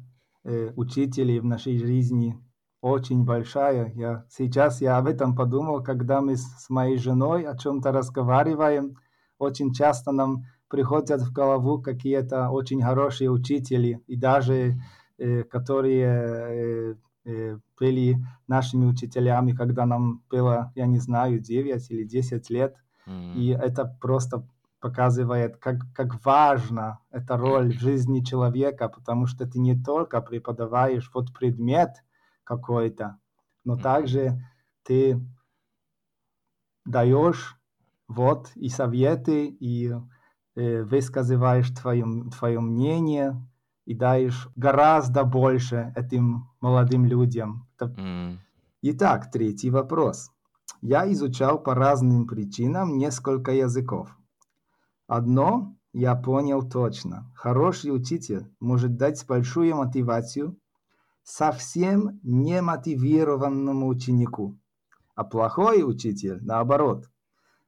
э, 0.44 0.72
учителей 0.76 1.40
в 1.40 1.44
нашей 1.44 1.78
жизни 1.78 2.38
очень 2.80 3.24
большая. 3.24 3.92
Я, 3.94 4.24
сейчас 4.28 4.80
я 4.80 4.98
об 4.98 5.06
этом 5.06 5.34
подумал, 5.36 5.82
когда 5.82 6.20
мы 6.20 6.36
с, 6.36 6.42
с 6.42 6.68
моей 6.68 6.98
женой 6.98 7.44
о 7.44 7.56
чем-то 7.56 7.92
разговариваем. 7.92 8.96
Очень 9.38 9.72
часто 9.72 10.12
нам 10.12 10.44
приходят 10.68 11.20
в 11.20 11.32
голову 11.32 11.80
какие-то 11.80 12.50
очень 12.50 12.82
хорошие 12.82 13.30
учители, 13.30 14.02
и 14.06 14.16
даже 14.16 14.80
э, 15.18 15.44
которые 15.44 16.06
э, 16.06 16.94
были 17.24 18.24
нашими 18.48 18.86
учителями, 18.86 19.52
когда 19.52 19.86
нам 19.86 20.22
было, 20.30 20.72
я 20.74 20.86
не 20.86 20.98
знаю, 20.98 21.38
9 21.38 21.90
или 21.90 22.04
10 22.04 22.50
лет. 22.50 22.76
Mm-hmm. 23.06 23.34
И 23.34 23.48
это 23.48 23.84
просто 24.00 24.46
показывает, 24.80 25.56
как, 25.58 25.76
как 25.94 26.24
важна 26.24 26.98
эта 27.10 27.36
роль 27.36 27.72
в 27.72 27.80
жизни 27.80 28.20
человека, 28.20 28.88
потому 28.88 29.26
что 29.26 29.46
ты 29.46 29.60
не 29.60 29.80
только 29.80 30.20
преподаваешь 30.20 31.10
вот 31.14 31.32
предмет 31.32 32.04
какой-то, 32.42 33.18
но 33.64 33.76
также 33.76 34.44
ты 34.82 35.20
даешь 36.84 37.56
вот 38.08 38.50
и 38.56 38.68
советы, 38.68 39.46
и 39.46 39.94
э, 40.56 40.82
высказываешь 40.82 41.70
твое, 41.70 42.04
твое 42.36 42.60
мнение, 42.60 43.40
и 43.84 43.94
даешь 43.94 44.48
гораздо 44.56 45.24
больше 45.24 45.92
этим 45.96 46.48
молодым 46.60 47.04
людям. 47.04 47.66
Итак, 48.82 49.30
третий 49.30 49.70
вопрос. 49.70 50.30
Я 50.80 51.10
изучал 51.12 51.62
по 51.62 51.74
разным 51.74 52.26
причинам 52.26 52.98
несколько 52.98 53.52
языков. 53.52 54.16
Одно 55.06 55.76
я 55.92 56.14
понял 56.16 56.68
точно. 56.68 57.30
Хороший 57.34 57.94
учитель 57.94 58.50
может 58.60 58.96
дать 58.96 59.24
большую 59.26 59.76
мотивацию 59.76 60.56
совсем 61.22 62.18
немотивированному 62.22 63.86
ученику. 63.86 64.58
А 65.14 65.24
плохой 65.24 65.84
учитель, 65.84 66.38
наоборот, 66.42 67.10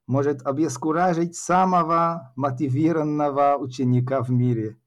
может 0.06 0.44
обескуражить 0.46 1.36
самого 1.36 2.32
мотивированного 2.36 3.56
ученика 3.58 4.22
в 4.22 4.30
мире. 4.30 4.78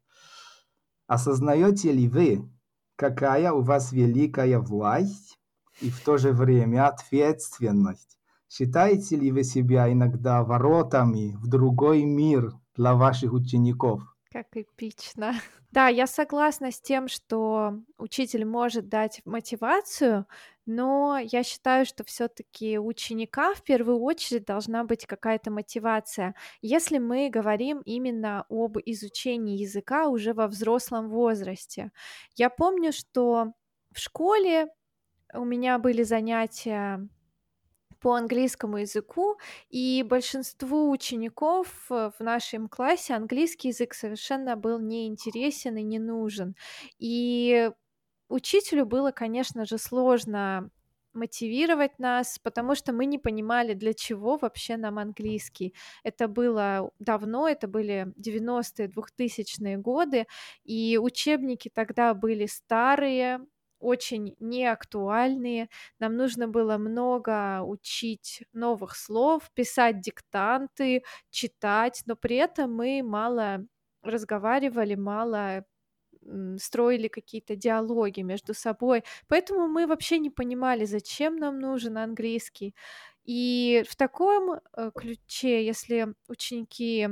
Осознаете 1.08 1.94
ли 1.94 2.08
вы, 2.10 2.50
какая 2.98 3.54
у 3.54 3.62
вас 3.62 3.94
великая 3.94 4.60
власть 4.60 5.40
и 5.82 5.90
в 5.90 6.04
то 6.04 6.18
же 6.18 6.34
время 6.34 6.88
ответственность? 6.88 8.18
Считаете 8.50 9.16
ли 9.16 9.32
вы 9.32 9.44
себя 9.44 9.92
иногда 9.92 10.44
воротами 10.44 11.36
в 11.38 11.48
другой 11.48 12.04
мир 12.04 12.52
для 12.76 12.94
ваших 12.94 13.34
учеников? 13.34 14.04
Как 14.32 14.48
эпично. 14.56 15.34
Да, 15.70 15.90
я 15.90 16.08
согласна 16.08 16.72
с 16.72 16.80
тем, 16.80 17.10
что 17.10 17.74
учитель 17.98 18.46
может 18.46 18.88
дать 18.88 19.22
мотивацию, 19.26 20.26
но 20.68 21.18
я 21.18 21.44
считаю, 21.44 21.86
что 21.86 22.04
все-таки 22.04 22.78
у 22.78 22.88
ученика 22.88 23.54
в 23.54 23.64
первую 23.64 24.00
очередь 24.02 24.46
должна 24.46 24.84
быть 24.84 25.06
какая-то 25.06 25.52
мотивация. 25.52 26.36
Если 26.62 26.98
мы 26.98 27.30
говорим 27.30 27.82
именно 27.86 28.46
об 28.50 28.78
изучении 28.86 29.58
языка 29.58 30.08
уже 30.08 30.34
во 30.34 30.48
взрослом 30.48 31.10
возрасте. 31.10 31.92
Я 32.36 32.50
помню, 32.50 32.92
что 32.92 33.54
в 33.94 34.00
школе 34.00 34.68
у 35.34 35.46
меня 35.46 35.80
были 35.80 36.04
занятия 36.04 37.08
по 38.00 38.14
английскому 38.14 38.78
языку, 38.78 39.38
и 39.70 40.04
большинству 40.04 40.92
учеников 40.92 41.90
в 41.90 42.14
нашем 42.20 42.70
классе 42.70 43.14
английский 43.16 43.70
язык 43.70 43.94
совершенно 43.94 44.56
был 44.56 44.80
неинтересен 44.80 45.78
и 45.78 45.84
не 45.84 46.00
нужен. 46.00 46.56
И 47.00 47.72
учителю 48.30 48.86
было, 48.86 49.12
конечно 49.12 49.66
же, 49.66 49.78
сложно 49.78 50.70
мотивировать 51.14 52.00
нас, 52.00 52.40
потому 52.40 52.76
что 52.76 52.94
мы 52.94 53.06
не 53.06 53.18
понимали, 53.18 53.74
для 53.74 53.94
чего 53.94 54.38
вообще 54.38 54.78
нам 54.78 55.00
английский. 55.00 55.74
Это 56.04 56.28
было 56.28 56.92
давно, 57.00 57.48
это 57.50 57.68
были 57.68 58.14
90-е, 58.18 58.88
2000-е 58.88 59.78
годы, 59.78 60.28
и 60.64 60.98
учебники 61.02 61.70
тогда 61.74 62.14
были 62.14 62.46
старые, 62.46 63.40
очень 63.80 64.36
неактуальные. 64.40 65.70
Нам 66.00 66.16
нужно 66.18 66.48
было 66.48 66.78
много 66.78 67.62
учить 67.64 68.44
новых 68.54 68.96
слов, 68.96 69.50
писать 69.54 70.02
диктанты, 70.02 71.04
читать, 71.30 72.04
но 72.06 72.16
при 72.16 72.38
этом 72.38 72.74
мы 72.76 73.02
мало 73.04 73.66
разговаривали, 74.04 74.96
мало 74.96 75.66
строили 76.60 77.08
какие-то 77.08 77.56
диалоги 77.56 78.22
между 78.22 78.54
собой. 78.54 79.04
Поэтому 79.28 79.68
мы 79.68 79.88
вообще 79.88 80.20
не 80.20 80.30
понимали, 80.30 80.86
зачем 80.86 81.38
нам 81.38 81.60
нужен 81.60 81.98
английский. 81.98 82.76
И 83.24 83.84
в 83.90 83.96
таком 83.96 84.54
э, 84.54 84.92
ключе, 84.96 85.66
если 85.66 86.14
ученики 86.28 87.10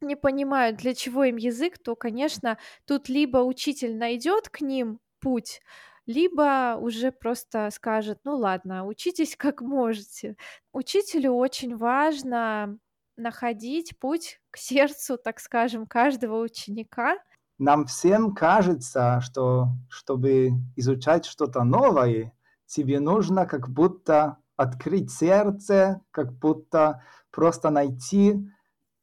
не 0.00 0.16
понимают, 0.16 0.76
для 0.76 0.94
чего 0.94 1.24
им 1.24 1.36
язык, 1.36 1.78
то, 1.78 1.96
конечно, 1.96 2.58
тут 2.86 3.08
либо 3.08 3.38
учитель 3.38 3.96
найдет 3.96 4.48
к 4.48 4.60
ним 4.60 5.00
путь, 5.20 5.60
либо 6.06 6.76
уже 6.80 7.12
просто 7.12 7.70
скажет, 7.70 8.20
ну 8.24 8.36
ладно, 8.36 8.86
учитесь 8.86 9.36
как 9.36 9.60
можете. 9.60 10.36
Учителю 10.72 11.32
очень 11.32 11.76
важно 11.76 12.78
находить 13.16 13.98
путь 13.98 14.40
к 14.50 14.56
сердцу, 14.56 15.18
так 15.18 15.40
скажем, 15.40 15.86
каждого 15.86 16.40
ученика. 16.42 17.18
Нам 17.58 17.86
всем 17.86 18.34
кажется, 18.34 19.20
что 19.20 19.68
чтобы 19.88 20.52
изучать 20.76 21.26
что-то 21.26 21.64
новое, 21.64 22.32
тебе 22.66 23.00
нужно 23.00 23.46
как 23.46 23.68
будто 23.68 24.38
открыть 24.56 25.10
сердце, 25.10 26.00
как 26.12 26.32
будто 26.38 27.02
просто 27.32 27.70
найти 27.70 28.48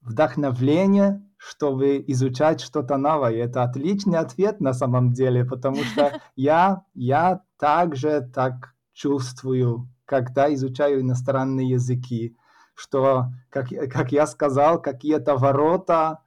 вдохновление, 0.01 1.21
чтобы 1.38 2.03
изучать 2.07 2.62
что-то 2.62 2.97
новое. 2.97 3.43
Это 3.43 3.63
отличный 3.63 4.19
ответ 4.19 4.62
на 4.62 4.74
самом 4.74 5.12
деле, 5.12 5.43
потому 5.43 5.83
что 5.83 6.21
я, 6.35 6.85
я 6.93 7.41
также 7.57 8.21
так 8.33 8.74
чувствую, 8.93 9.89
когда 10.05 10.53
изучаю 10.53 11.01
иностранные 11.01 11.69
языки, 11.69 12.38
что, 12.74 13.33
как, 13.50 13.67
как 13.91 14.12
я 14.12 14.27
сказал, 14.27 14.81
какие-то 14.81 15.35
ворота, 15.35 16.19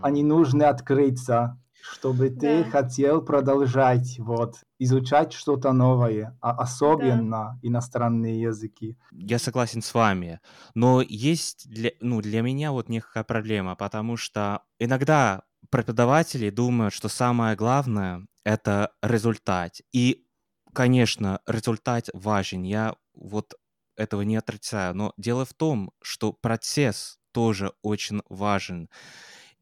они 0.00 0.22
нужны 0.24 0.64
открыться, 0.64 1.60
чтобы 1.86 2.30
ты 2.30 2.64
Да. 2.64 2.64
хотел 2.64 3.22
продолжать 3.22 4.18
вот, 4.18 4.56
изучать 4.78 5.32
что-то 5.32 5.72
новое, 5.72 6.36
а 6.40 6.52
Да. 6.96 7.28
особенно 7.32 7.58
иностранные 7.62 8.40
языки. 8.40 8.98
Я 9.10 9.38
согласен 9.38 9.80
с 9.80 9.94
вами, 9.94 10.40
но 10.74 11.00
есть 11.00 11.68
для, 11.70 11.92
ну, 12.00 12.20
для 12.20 12.42
меня 12.42 12.72
вот 12.72 12.90
некая 12.90 13.24
проблема, 13.24 13.74
потому 13.74 14.16
что 14.18 14.64
иногда 14.78 15.44
преподаватели 15.70 16.50
думают, 16.50 16.92
что 16.92 17.08
самое 17.08 17.56
главное— 17.56 18.26
это 18.44 18.92
результат. 19.02 19.80
И, 19.92 20.26
конечно, 20.74 21.40
результат 21.46 22.08
важен, 22.12 22.62
я 22.64 22.96
вот 23.14 23.54
этого 23.96 24.22
не 24.22 24.36
отрицаю, 24.36 24.94
но 24.94 25.14
дело 25.16 25.46
в 25.46 25.54
том, 25.54 25.92
что 26.02 26.32
процесс 26.34 27.18
тоже 27.32 27.72
очень 27.82 28.20
важен. 28.28 28.90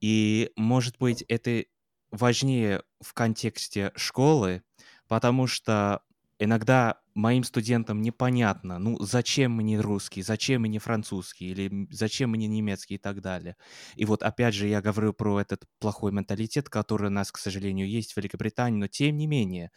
И, 0.01 0.51
может 0.57 0.99
быть, 0.99 1.23
это 1.29 1.65
важнее 2.11 2.83
в 3.01 3.13
контексте 3.15 3.93
школы, 3.97 4.63
потому 5.09 5.47
что 5.47 6.03
иногда 6.39 7.01
моим 7.15 7.45
студентам 7.45 8.03
непонятно, 8.03 8.79
ну, 8.79 8.99
зачем 9.03 9.53
мне 9.53 9.81
русский, 9.81 10.23
зачем 10.23 10.63
мне 10.63 10.79
французский, 10.79 11.47
или 11.51 11.89
зачем 11.91 12.31
мне 12.31 12.47
немецкий 12.47 12.97
и 12.97 12.99
так 12.99 13.23
далее. 13.23 13.57
И 13.97 14.05
вот 14.05 14.23
опять 14.23 14.55
же 14.55 14.67
я 14.67 14.83
говорю 14.83 15.13
про 15.15 15.41
этот 15.41 15.65
плохой 15.79 16.13
менталитет, 16.13 16.69
который 16.69 17.09
у 17.09 17.11
нас, 17.11 17.33
к 17.33 17.39
сожалению, 17.39 17.89
есть 17.89 18.13
в 18.13 18.17
Великобритании, 18.19 18.79
но 18.81 18.87
тем 18.89 19.17
не 19.17 19.27
менее, 19.27 19.71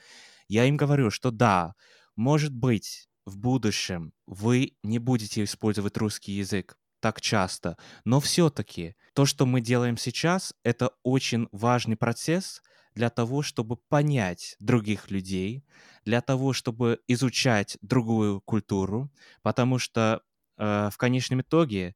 я 0.48 0.66
им 0.66 0.78
говорю, 0.78 1.12
что 1.12 1.32
да, 1.32 1.76
может 2.16 2.54
быть, 2.54 3.10
в 3.26 3.38
будущем 3.38 4.14
вы 4.28 4.74
не 4.84 5.00
будете 5.00 5.44
использовать 5.44 5.98
русский 5.98 6.34
язык 6.34 6.78
так 7.00 7.22
часто, 7.22 7.78
но 8.06 8.20
все-таки 8.20 8.96
то, 9.14 9.26
что 9.26 9.46
мы 9.46 9.62
делаем 9.62 9.98
сейчас, 9.98 10.54
это 10.64 10.92
очень 11.04 11.48
важный 11.52 11.96
процесс 11.96 12.62
для 12.96 13.10
того, 13.10 13.42
чтобы 13.42 13.78
понять 13.78 14.56
других 14.60 15.12
людей, 15.12 15.66
для 16.06 16.22
того, 16.22 16.54
чтобы 16.54 17.00
изучать 17.08 17.78
другую 17.82 18.42
культуру, 18.42 19.12
потому 19.42 19.80
что 19.80 20.22
э, 20.58 20.90
в 20.92 20.98
конечном 20.98 21.42
итоге 21.42 21.96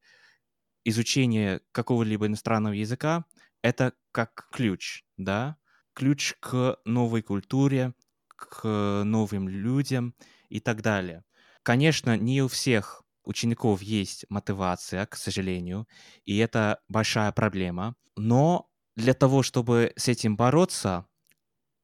изучение 0.83 1.61
какого-либо 1.71 2.27
иностранного 2.27 2.73
языка 2.73 3.25
это 3.61 3.93
как 4.11 4.49
ключ, 4.51 5.03
да, 5.17 5.57
ключ 5.93 6.33
к 6.39 6.77
новой 6.85 7.21
культуре, 7.21 7.93
к 8.27 9.03
новым 9.05 9.47
людям 9.47 10.15
и 10.49 10.59
так 10.59 10.81
далее. 10.81 11.23
Конечно, 11.63 12.17
не 12.17 12.41
у 12.41 12.47
всех 12.49 13.02
учеников 13.23 13.81
есть 13.81 14.25
мотивация, 14.29 15.05
к 15.05 15.15
сожалению, 15.15 15.87
и 16.25 16.37
это 16.37 16.79
большая 16.89 17.31
проблема. 17.31 17.95
Но 18.15 18.69
для 18.95 19.13
того, 19.13 19.43
чтобы 19.43 19.93
с 19.95 20.07
этим 20.07 20.35
бороться, 20.35 21.05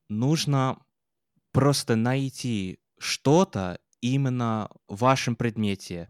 нужно 0.10 0.80
просто 1.52 1.96
найти 1.96 2.80
что-то 3.00 3.80
именно 4.02 4.70
в 4.88 5.00
вашем 5.00 5.36
предмете, 5.36 6.10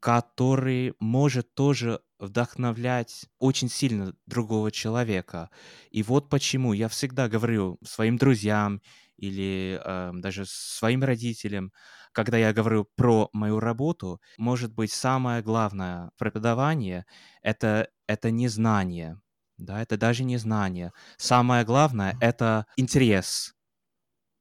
который 0.00 0.94
может 0.98 1.54
тоже 1.54 2.00
вдохновлять 2.18 3.26
очень 3.38 3.68
сильно 3.68 4.14
другого 4.26 4.70
человека. 4.70 5.50
И 5.90 6.02
вот 6.02 6.28
почему 6.28 6.72
я 6.72 6.88
всегда 6.88 7.28
говорю 7.28 7.78
своим 7.82 8.16
друзьям 8.16 8.80
или 9.20 9.80
э, 9.84 10.10
даже 10.14 10.44
своим 10.46 11.04
родителям, 11.04 11.72
когда 12.12 12.38
я 12.38 12.52
говорю 12.52 12.86
про 12.96 13.28
мою 13.32 13.60
работу, 13.60 14.20
может 14.38 14.72
быть, 14.74 14.92
самое 14.92 15.42
главное 15.42 16.10
в 16.16 16.18
преподавании 16.18 17.04
это, 17.42 17.88
это 18.06 18.30
не 18.30 18.48
знание. 18.48 19.20
Да, 19.58 19.82
это 19.82 19.96
даже 19.98 20.24
не 20.24 20.38
знание. 20.38 20.92
Самое 21.18 21.64
главное 21.64 22.16
это 22.20 22.66
интерес 22.76 23.54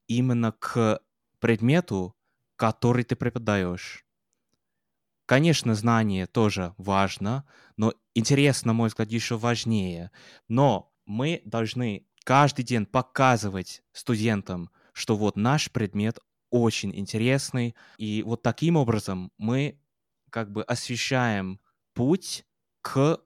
именно 0.07 0.51
к 0.51 0.99
предмету, 1.39 2.15
который 2.57 3.03
ты 3.05 3.15
преподаешь. 3.15 4.05
Конечно, 5.25 5.75
знание 5.75 6.25
тоже 6.25 6.73
важно, 6.77 7.45
но 7.77 7.93
интерес, 8.15 8.65
на 8.65 8.73
мой 8.73 8.89
взгляд, 8.89 9.09
еще 9.11 9.37
важнее. 9.37 10.11
Но 10.47 10.91
мы 11.05 11.41
должны 11.45 12.07
каждый 12.29 12.63
день 12.63 12.85
показывать 12.85 13.81
студентам, 13.91 14.69
что 14.93 15.15
вот 15.15 15.35
наш 15.35 15.71
предмет 15.71 16.19
очень 16.51 16.95
интересный, 16.95 17.75
и 17.97 18.21
вот 18.21 18.43
таким 18.43 18.75
образом 18.75 19.31
мы 19.39 19.79
как 20.29 20.51
бы 20.51 20.61
освещаем 20.61 21.59
путь 21.95 22.45
к 22.81 23.19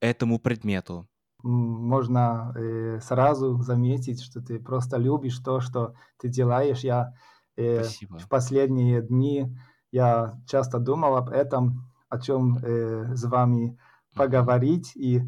этому 0.00 0.40
предмету. 0.40 1.06
Можно 1.44 2.52
э, 2.56 2.98
сразу 3.00 3.62
заметить, 3.62 4.20
что 4.20 4.40
ты 4.40 4.58
просто 4.58 4.96
любишь 4.96 5.38
то, 5.38 5.60
что 5.60 5.94
ты 6.18 6.28
делаешь. 6.28 6.80
Я 6.80 7.14
э, 7.54 7.84
Спасибо. 7.84 8.18
в 8.18 8.28
последние 8.28 9.00
дни 9.00 9.56
я 9.92 10.40
часто 10.48 10.80
думал 10.80 11.14
об 11.14 11.28
этом, 11.28 11.88
о 12.08 12.18
чем 12.18 12.58
э, 12.58 13.14
с 13.14 13.22
вами 13.22 13.78
поговорить, 14.16 14.90
и 14.96 15.22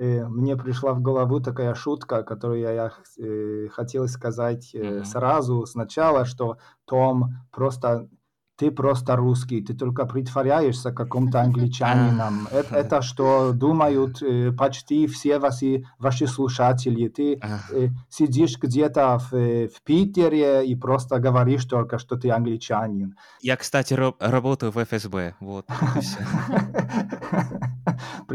мне 0.00 0.56
пришла 0.56 0.92
в 0.92 1.00
голову 1.02 1.40
такая 1.40 1.74
шутка, 1.74 2.22
которую 2.22 2.60
я 2.60 2.92
э, 3.18 3.68
хотел 3.72 4.08
сказать 4.08 4.74
э, 4.74 4.96
Мгм. 4.96 5.04
сразу, 5.04 5.66
сначала, 5.66 6.24
что 6.24 6.56
Том 6.86 7.34
просто 7.52 8.08
ты 8.60 8.70
просто 8.70 9.16
русский, 9.16 9.62
ты 9.62 9.74
только 9.74 10.04
притворяешься 10.04 10.92
каким-то 10.92 11.40
англичанином. 11.42 12.46
Это, 12.52 12.74
это 12.76 13.02
что 13.02 13.52
думают 13.52 14.22
э, 14.22 14.52
почти 14.52 15.06
все 15.06 15.38
ваши, 15.38 15.84
ваши 15.98 16.26
слушатели. 16.26 17.08
Ты 17.08 17.40
э, 17.72 17.88
сидишь 18.10 18.58
где-то 18.58 19.18
в, 19.18 19.34
э, 19.34 19.68
в 19.68 19.82
Питере 19.82 20.66
и 20.66 20.76
просто 20.76 21.18
говоришь 21.18 21.64
только, 21.64 21.98
что 21.98 22.16
ты 22.16 22.30
англичанин. 22.30 23.14
Я, 23.40 23.56
кстати, 23.56 23.94
раб- 23.94 24.16
работаю 24.20 24.72
в 24.72 24.76
ФСБ. 24.84 25.34
Вот, 25.40 25.64
вот 25.68 26.04
и 26.04 26.06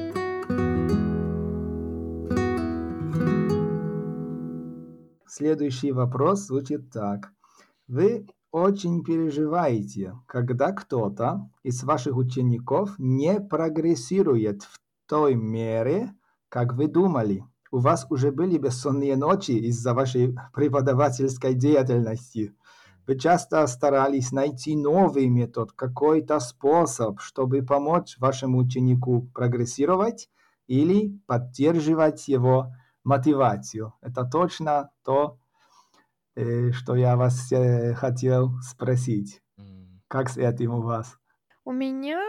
Следующий 5.38 5.92
вопрос 5.92 6.46
звучит 6.46 6.92
так. 6.92 7.34
Вы 7.90 8.26
очень 8.54 9.04
переживаете, 9.04 10.14
когда 10.28 10.72
кто-то 10.72 11.50
из 11.62 11.84
ваших 11.84 12.16
учеников 12.16 12.98
не 12.98 13.42
прогрессирует 13.42 14.64
в 14.64 14.80
той 15.08 15.36
мере, 15.36 16.14
как 16.48 16.76
вы 16.76 16.88
думали. 16.88 17.44
У 17.70 17.80
вас 17.80 18.08
уже 18.10 18.32
были 18.32 18.58
бессонные 18.58 19.18
ночи 19.18 19.52
из-за 19.52 19.94
вашей 19.94 20.38
преподавательской 20.54 21.54
деятельности. 21.54 22.56
Вы 23.06 23.20
часто 23.20 23.68
старались 23.68 24.32
найти 24.32 24.78
новый 24.78 25.28
метод, 25.28 25.74
какой-то 25.74 26.40
способ, 26.40 27.20
чтобы 27.20 27.62
помочь 27.62 28.16
вашему 28.20 28.60
ученику 28.60 29.24
прогрессировать 29.34 30.30
или 30.68 31.20
поддерживать 31.28 32.30
его 32.30 32.72
мотивацию. 33.06 33.94
Это 34.02 34.26
точно 34.26 34.92
то, 35.06 35.38
э, 36.36 36.72
что 36.72 36.96
я 36.96 37.16
вас 37.16 37.52
э, 37.52 37.94
хотел 37.94 38.60
спросить. 38.62 39.42
Как 40.08 40.30
с 40.30 40.38
этим 40.38 40.74
у 40.74 40.82
вас? 40.82 41.18
У 41.64 41.72
меня 41.72 42.22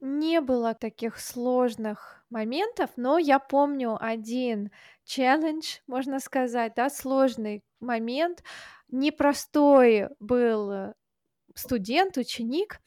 не 0.00 0.40
было 0.40 0.74
таких 0.74 1.18
сложных 1.18 2.24
моментов, 2.30 2.90
но 2.96 3.18
я 3.18 3.38
помню 3.38 3.96
один 4.00 4.70
челлендж, 5.04 5.78
можно 5.86 6.20
сказать, 6.20 6.72
да, 6.76 6.90
сложный 6.90 7.62
момент. 7.80 8.42
Непростой 8.88 10.08
был 10.18 10.94
студент, 11.54 12.16
ученик, 12.16 12.80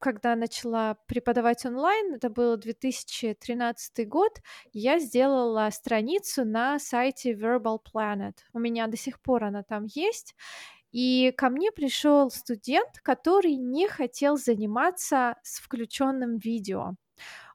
когда 0.00 0.36
начала 0.36 0.94
преподавать 1.06 1.64
онлайн, 1.64 2.14
это 2.14 2.30
был 2.30 2.56
2013 2.56 4.08
год, 4.08 4.40
я 4.72 4.98
сделала 4.98 5.68
страницу 5.70 6.44
на 6.44 6.78
сайте 6.78 7.32
Verbal 7.32 7.78
Planet. 7.78 8.34
У 8.52 8.58
меня 8.58 8.86
до 8.86 8.96
сих 8.96 9.20
пор 9.20 9.44
она 9.44 9.62
там 9.62 9.86
есть. 9.94 10.34
И 10.92 11.32
ко 11.36 11.50
мне 11.50 11.72
пришел 11.72 12.30
студент, 12.30 13.00
который 13.02 13.56
не 13.56 13.88
хотел 13.88 14.36
заниматься 14.36 15.36
с 15.42 15.60
включенным 15.60 16.38
видео. 16.38 16.94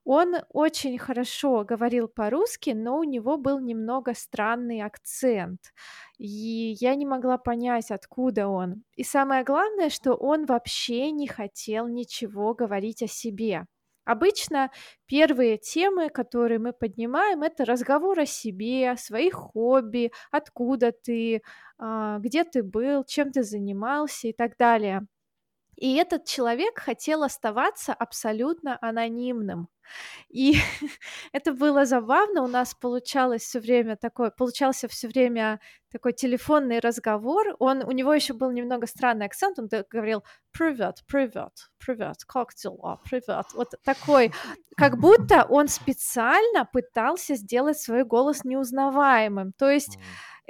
Он 0.04 0.36
очень 0.50 0.98
хорошо 0.98 1.64
говорил 1.64 2.08
по-русски, 2.08 2.72
но 2.72 2.98
у 2.98 3.04
него 3.04 3.38
был 3.38 3.60
немного 3.60 4.14
странный 4.16 4.82
акцент. 4.82 5.74
И 6.22 6.76
я 6.80 6.94
не 6.94 7.08
могла 7.08 7.40
понять, 7.40 7.90
откуда 7.90 8.48
он. 8.48 8.84
И 8.96 9.04
самое 9.04 9.44
главное, 9.44 9.90
что 9.90 10.14
он 10.14 10.46
вообще 10.46 11.10
не 11.10 11.28
хотел 11.28 11.88
ничего 11.88 12.54
говорить 12.54 13.02
о 13.02 13.08
себе. 13.08 13.66
Обычно 14.06 14.70
первые 15.08 15.58
темы, 15.58 16.10
которые 16.10 16.60
мы 16.60 16.74
поднимаем, 16.74 17.42
это 17.42 17.66
разговор 17.66 18.20
о 18.20 18.28
себе, 18.28 18.92
о 18.92 18.98
своих 18.98 19.34
хобби, 19.34 20.12
откуда 20.30 20.92
ты, 20.92 21.42
а, 21.80 22.20
где 22.20 22.44
ты 22.44 22.62
был, 22.62 23.04
чем 23.04 23.32
ты 23.32 23.42
занимался 23.42 24.28
и 24.28 24.34
так 24.34 24.58
далее. 24.58 25.08
И 25.82 25.96
этот 25.96 26.26
человек 26.26 26.78
хотел 26.78 27.24
оставаться 27.24 27.92
абсолютно 27.92 28.78
анонимным. 28.82 29.68
И 30.30 30.54
это 31.34 31.54
было 31.54 31.86
забавно. 31.86 32.44
У 32.44 32.48
нас 32.48 32.76
получалось 32.76 33.42
все 33.42 33.60
время 33.60 33.96
такой, 33.96 34.30
получался 34.30 34.88
все 34.88 35.08
время 35.08 35.60
такой 35.92 36.14
телефонный 36.14 36.80
разговор. 36.80 37.56
Он, 37.58 37.84
у 37.84 37.92
него 37.92 38.14
еще 38.14 38.34
был 38.34 38.52
немного 38.52 38.86
странный 38.86 39.26
акцент. 39.26 39.58
Он 39.58 39.70
говорил 39.90 40.24
«Привет, 40.52 41.04
привет, 41.08 41.72
привет, 41.80 42.26
как 42.28 42.50
дела? 42.54 43.00
Привет». 43.04 43.48
Вот 43.56 43.74
такой, 43.84 44.32
как 44.78 45.00
будто 45.00 45.48
он 45.50 45.68
специально 45.68 46.64
пытался 46.64 47.34
сделать 47.34 47.80
свой 47.80 48.04
голос 48.06 48.44
неузнаваемым. 48.44 49.52
То 49.58 49.72
есть 49.72 49.98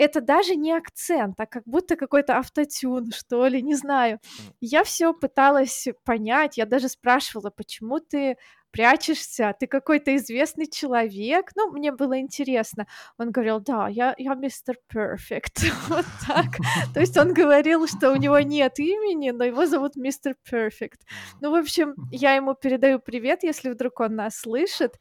это 0.01 0.19
даже 0.19 0.55
не 0.55 0.71
акцент, 0.71 1.39
а 1.39 1.45
как 1.45 1.61
будто 1.65 1.95
какой-то 1.95 2.39
автотюн, 2.39 3.11
что 3.11 3.45
ли, 3.45 3.61
не 3.61 3.75
знаю. 3.75 4.19
Я 4.59 4.83
все 4.83 5.13
пыталась 5.13 5.87
понять, 6.03 6.57
я 6.57 6.65
даже 6.65 6.89
спрашивала, 6.89 7.51
почему 7.51 7.99
ты 7.99 8.35
прячешься, 8.71 9.53
ты 9.59 9.67
какой-то 9.67 10.15
известный 10.15 10.65
человек. 10.65 11.51
Ну, 11.55 11.71
мне 11.71 11.91
было 11.91 12.19
интересно. 12.19 12.87
Он 13.19 13.29
говорил, 13.29 13.59
да, 13.59 13.89
я, 13.89 14.15
я 14.17 14.33
мистер 14.33 14.77
Перфект. 14.87 15.61
вот 15.87 16.05
так. 16.25 16.47
То 16.95 16.99
есть 16.99 17.15
он 17.17 17.33
говорил, 17.33 17.85
что 17.85 18.11
у 18.11 18.15
него 18.15 18.39
нет 18.39 18.79
имени, 18.79 19.29
но 19.29 19.43
его 19.43 19.67
зовут 19.67 19.95
мистер 19.97 20.35
Перфект. 20.49 21.01
Ну, 21.41 21.51
в 21.51 21.55
общем, 21.55 21.93
я 22.11 22.33
ему 22.33 22.55
передаю 22.55 22.99
привет, 22.99 23.43
если 23.43 23.69
вдруг 23.69 23.99
он 23.99 24.15
нас 24.15 24.35
слышит. 24.35 24.95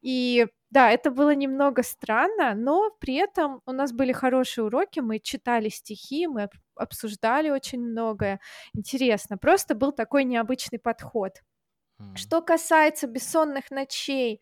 И 0.00 0.46
да, 0.70 0.90
это 0.90 1.10
было 1.10 1.34
немного 1.34 1.82
странно, 1.82 2.54
но 2.54 2.90
при 3.00 3.14
этом 3.14 3.62
у 3.66 3.72
нас 3.72 3.92
были 3.92 4.12
хорошие 4.12 4.64
уроки, 4.64 5.00
мы 5.00 5.18
читали 5.20 5.68
стихи, 5.68 6.26
мы 6.26 6.48
обсуждали 6.74 7.50
очень 7.50 7.80
многое. 7.80 8.40
Интересно, 8.74 9.38
просто 9.38 9.74
был 9.74 9.92
такой 9.92 10.24
необычный 10.24 10.78
подход. 10.78 11.42
Что 12.14 12.40
касается 12.42 13.06
бессонных 13.06 13.70
ночей, 13.70 14.40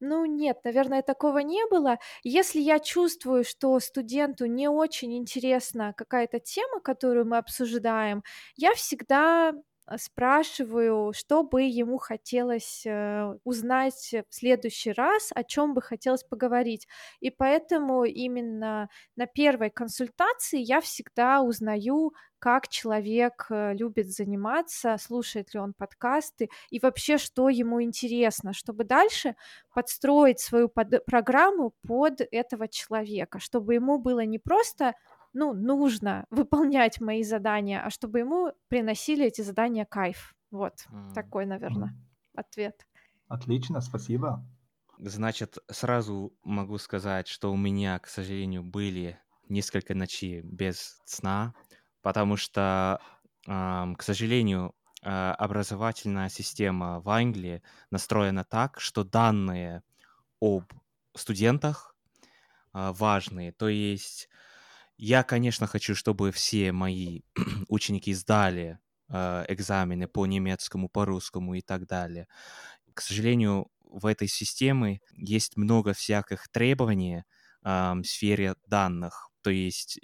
ну 0.00 0.24
нет, 0.26 0.58
наверное, 0.64 1.02
такого 1.02 1.38
не 1.38 1.66
было. 1.66 1.98
Если 2.22 2.60
я 2.60 2.78
чувствую, 2.80 3.44
что 3.44 3.78
студенту 3.80 4.46
не 4.46 4.68
очень 4.68 5.16
интересна 5.16 5.92
какая-то 5.96 6.38
тема, 6.40 6.80
которую 6.80 7.26
мы 7.26 7.38
обсуждаем, 7.38 8.22
я 8.56 8.74
всегда 8.74 9.54
спрашиваю, 9.96 11.12
что 11.12 11.42
бы 11.44 11.62
ему 11.62 11.98
хотелось 11.98 12.84
э, 12.84 13.34
узнать 13.44 14.14
в 14.28 14.34
следующий 14.34 14.92
раз, 14.92 15.30
о 15.34 15.44
чем 15.44 15.74
бы 15.74 15.82
хотелось 15.82 16.24
поговорить. 16.24 16.88
И 17.20 17.30
поэтому 17.30 18.04
именно 18.04 18.88
на 19.14 19.26
первой 19.26 19.70
консультации 19.70 20.58
я 20.58 20.80
всегда 20.80 21.42
узнаю, 21.42 22.12
как 22.38 22.68
человек 22.68 23.46
э, 23.50 23.74
любит 23.74 24.10
заниматься, 24.10 24.96
слушает 24.98 25.54
ли 25.54 25.60
он 25.60 25.72
подкасты 25.72 26.48
и 26.70 26.78
вообще, 26.80 27.18
что 27.18 27.48
ему 27.48 27.82
интересно, 27.82 28.52
чтобы 28.52 28.84
дальше 28.84 29.36
подстроить 29.74 30.40
свою 30.40 30.68
под- 30.68 31.04
программу 31.06 31.74
под 31.86 32.20
этого 32.30 32.68
человека, 32.68 33.38
чтобы 33.38 33.74
ему 33.74 33.98
было 33.98 34.24
не 34.24 34.38
просто 34.38 34.94
ну, 35.36 35.52
нужно 35.52 36.24
выполнять 36.30 37.00
мои 37.00 37.22
задания, 37.22 37.82
а 37.84 37.90
чтобы 37.90 38.20
ему 38.20 38.52
приносили 38.68 39.26
эти 39.26 39.42
задания 39.42 39.84
кайф. 39.84 40.34
Вот, 40.50 40.86
mm. 40.90 41.12
такой, 41.12 41.44
наверное, 41.44 41.90
mm. 41.90 42.40
ответ. 42.40 42.86
Отлично, 43.28 43.80
спасибо. 43.82 44.42
Значит, 44.98 45.58
сразу 45.70 46.32
могу 46.42 46.78
сказать, 46.78 47.28
что 47.28 47.52
у 47.52 47.56
меня, 47.56 47.98
к 47.98 48.06
сожалению, 48.06 48.62
были 48.62 49.18
несколько 49.48 49.94
ночей 49.94 50.40
без 50.40 50.98
сна, 51.04 51.54
потому 52.00 52.36
что, 52.36 53.00
к 53.44 53.98
сожалению, 54.00 54.74
э, 55.02 55.08
образовательная 55.32 56.30
система 56.30 57.00
в 57.00 57.10
Англии 57.10 57.62
настроена 57.90 58.44
так, 58.44 58.80
что 58.80 59.04
данные 59.04 59.82
об 60.40 60.72
студентах 61.14 61.94
э, 62.72 62.92
важные. 62.92 63.52
То 63.52 63.68
есть 63.68 64.30
я, 64.98 65.22
конечно, 65.22 65.66
хочу, 65.66 65.94
чтобы 65.94 66.32
все 66.32 66.72
мои 66.72 67.20
ученики 67.68 68.14
сдали 68.14 68.78
э, 69.08 69.44
экзамены 69.48 70.08
по 70.08 70.26
немецкому, 70.26 70.88
по 70.88 71.04
русскому 71.04 71.54
и 71.54 71.60
так 71.60 71.86
далее. 71.86 72.28
К 72.94 73.00
сожалению, 73.02 73.70
в 73.84 74.06
этой 74.06 74.28
системе 74.28 75.00
есть 75.16 75.56
много 75.56 75.92
всяких 75.92 76.48
требований 76.48 77.24
э, 77.64 77.92
в 77.94 78.04
сфере 78.04 78.54
данных, 78.66 79.30
то 79.42 79.50
есть 79.50 80.00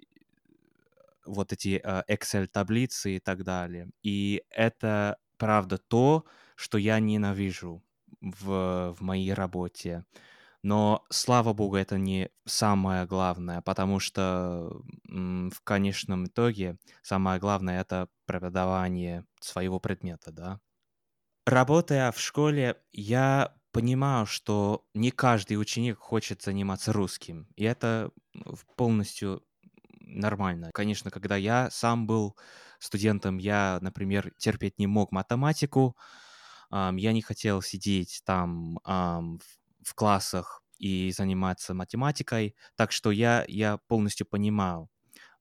вот 1.24 1.52
эти 1.52 1.80
э, 1.82 2.02
Excel-таблицы 2.08 3.16
и 3.16 3.20
так 3.20 3.44
далее. 3.44 3.88
И 4.02 4.42
это, 4.50 5.16
правда, 5.38 5.78
то, 5.78 6.24
что 6.56 6.78
я 6.78 6.98
ненавижу 7.00 7.82
в, 8.20 8.94
в 8.96 9.00
моей 9.00 9.32
работе. 9.32 10.04
Но, 10.62 11.04
слава 11.10 11.52
богу, 11.52 11.76
это 11.76 11.98
не 11.98 12.30
самое 12.46 13.04
главное, 13.06 13.62
потому 13.62 13.98
что 13.98 14.82
в 15.04 15.60
конечном 15.64 16.26
итоге 16.26 16.78
самое 17.02 17.40
главное— 17.40 17.80
это 17.82 18.08
преподавание 18.26 19.24
своего 19.40 19.80
предмета, 19.80 20.30
да. 20.32 20.60
Работая 21.46 22.12
в 22.12 22.20
школе, 22.20 22.76
я 22.92 23.56
понимаю, 23.72 24.26
что 24.26 24.86
не 24.94 25.10
каждый 25.10 25.54
ученик 25.60 25.98
хочет 25.98 26.42
заниматься 26.42 26.92
русским, 26.92 27.48
и 27.56 27.64
это 27.64 28.10
полностью 28.76 29.42
нормально. 30.00 30.70
Конечно, 30.72 31.10
когда 31.10 31.36
я 31.36 31.70
сам 31.70 32.06
был 32.06 32.36
студентом, 32.78 33.38
я, 33.38 33.78
например, 33.80 34.32
терпеть 34.38 34.78
не 34.78 34.86
мог 34.86 35.10
математику, 35.10 35.96
я 36.70 37.12
не 37.12 37.22
хотел 37.22 37.62
сидеть 37.62 38.22
там 38.24 38.78
в 38.84 39.40
классах 39.94 40.62
и 40.78 41.12
заниматься 41.12 41.74
математикой, 41.74 42.56
так 42.76 42.92
что 42.92 43.10
я, 43.10 43.44
я 43.48 43.78
полностью 43.88 44.26
понимаю 44.26 44.88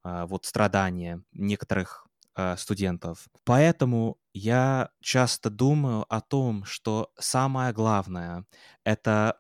а, 0.04 0.26
вот 0.26 0.46
страдания 0.46 1.24
некоторых 1.32 2.08
а, 2.36 2.58
студентов. 2.58 3.28
Поэтому 3.44 4.18
я 4.34 4.92
часто 5.02 5.50
думаю 5.50 6.06
о 6.14 6.22
том, 6.22 6.66
что 6.66 7.12
самое 7.20 7.74
главное— 7.74 8.46
это 8.84 9.40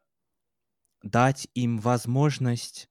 дать 1.03 1.47
им 1.55 1.79
возможность 1.79 2.89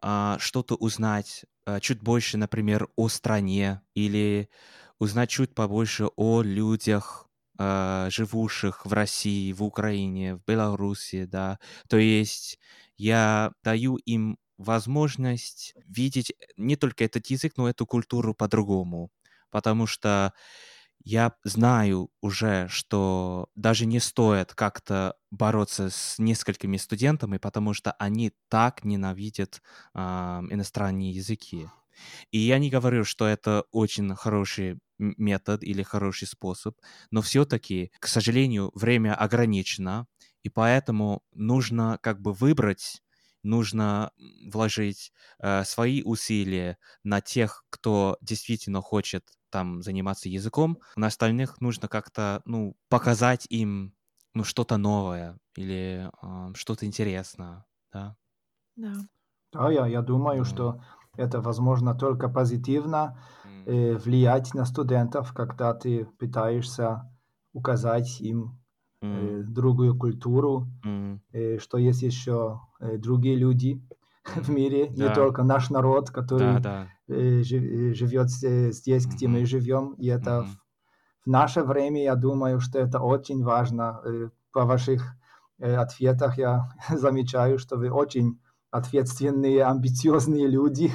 а, 0.00 0.36
что-то 0.38 0.74
узнать 0.74 1.44
чуть 1.80 2.02
больше, 2.02 2.38
например, 2.38 2.88
о 2.96 3.08
стране 3.08 3.82
или 3.94 4.50
узнать 4.98 5.30
чуть 5.30 5.54
побольше 5.54 6.08
о 6.16 6.42
людях, 6.42 7.28
э, 7.58 8.08
живущих 8.10 8.86
в 8.86 8.92
России, 8.92 9.52
в 9.52 9.62
Украине, 9.62 10.36
в 10.36 10.42
Беларуси, 10.46 11.24
да. 11.24 11.58
То 11.88 11.98
есть 11.98 12.58
я 12.96 13.52
даю 13.64 13.96
им 13.96 14.38
возможность 14.58 15.74
видеть 15.88 16.32
не 16.56 16.76
только 16.76 17.04
этот 17.04 17.26
язык, 17.28 17.54
но 17.56 17.68
эту 17.68 17.86
культуру 17.86 18.34
по-другому. 18.34 19.10
Потому 19.50 19.86
что 19.86 20.32
я 21.04 21.32
знаю 21.44 22.10
уже, 22.20 22.68
что 22.68 23.48
даже 23.56 23.86
не 23.86 23.98
стоит 24.00 24.54
как-то 24.54 25.14
бороться 25.30 25.90
с 25.90 26.18
несколькими 26.18 26.76
студентами, 26.76 27.38
потому 27.38 27.74
что 27.74 27.92
они 27.92 28.32
так 28.48 28.84
ненавидят 28.84 29.62
э, 29.94 29.98
иностранные 30.00 31.10
языки. 31.10 31.68
И 32.30 32.38
я 32.38 32.58
не 32.58 32.70
говорю, 32.70 33.04
что 33.04 33.26
это 33.26 33.64
очень 33.72 34.14
хороший 34.16 34.78
метод 35.02 35.62
или 35.62 35.82
хороший 35.82 36.28
способ, 36.28 36.76
но 37.10 37.22
все-таки, 37.22 37.92
к 38.00 38.06
сожалению, 38.06 38.70
время 38.74 39.14
ограничено, 39.14 40.06
и 40.42 40.48
поэтому 40.48 41.22
нужно 41.32 41.98
как 42.02 42.20
бы 42.20 42.32
выбрать, 42.32 43.02
нужно 43.42 44.12
вложить 44.46 45.12
э, 45.38 45.64
свои 45.64 46.02
усилия 46.02 46.78
на 47.04 47.20
тех, 47.20 47.64
кто 47.70 48.16
действительно 48.20 48.80
хочет 48.80 49.30
там 49.50 49.82
заниматься 49.82 50.28
языком, 50.28 50.78
на 50.96 51.08
остальных 51.08 51.60
нужно 51.60 51.88
как-то, 51.88 52.42
ну, 52.44 52.76
показать 52.88 53.46
им, 53.50 53.94
ну, 54.34 54.44
что-то 54.44 54.76
новое 54.76 55.38
или 55.56 56.10
э, 56.22 56.54
что-то 56.54 56.86
интересное, 56.86 57.64
да. 57.92 58.16
Да. 58.76 58.94
Да, 59.52 59.70
я, 59.70 59.86
я 59.86 60.00
думаю, 60.00 60.42
mm. 60.42 60.44
что 60.44 60.82
это 61.16 61.40
возможно 61.40 61.94
только 61.94 62.28
позитивно 62.28 63.18
э, 63.66 63.94
влиять 63.96 64.54
на 64.54 64.64
студентов, 64.64 65.32
когда 65.32 65.74
ты 65.74 66.06
пытаешься 66.18 67.10
указать 67.52 68.20
им 68.20 68.58
э, 69.02 69.42
другую 69.44 69.96
культуру, 69.96 70.68
э, 71.32 71.58
что 71.58 71.78
есть 71.78 72.02
еще 72.02 72.60
э, 72.80 72.96
другие 72.96 73.36
люди 73.36 73.82
в 74.34 74.48
мире, 74.48 74.88
да. 74.88 75.08
не 75.08 75.14
только 75.14 75.42
наш 75.42 75.70
народ, 75.70 76.10
который 76.10 76.60
да, 76.60 76.86
да. 77.08 77.14
Э, 77.14 77.42
живет 77.42 78.30
здесь, 78.30 79.06
где 79.06 79.28
мы 79.28 79.44
живем, 79.44 79.94
и 79.94 80.06
это 80.06 80.42
в, 80.42 81.26
в 81.26 81.26
наше 81.26 81.62
время, 81.62 82.02
я 82.02 82.14
думаю, 82.14 82.60
что 82.60 82.78
это 82.78 83.00
очень 83.00 83.42
важно. 83.44 84.00
Э, 84.04 84.30
по 84.52 84.64
ваших 84.64 85.14
э, 85.58 85.74
ответах 85.74 86.38
я 86.38 86.70
замечаю, 86.90 87.58
что 87.58 87.76
вы 87.76 87.90
очень 87.90 88.38
ответственные, 88.72 89.64
амбициозные 89.64 90.48
люди 90.48 90.90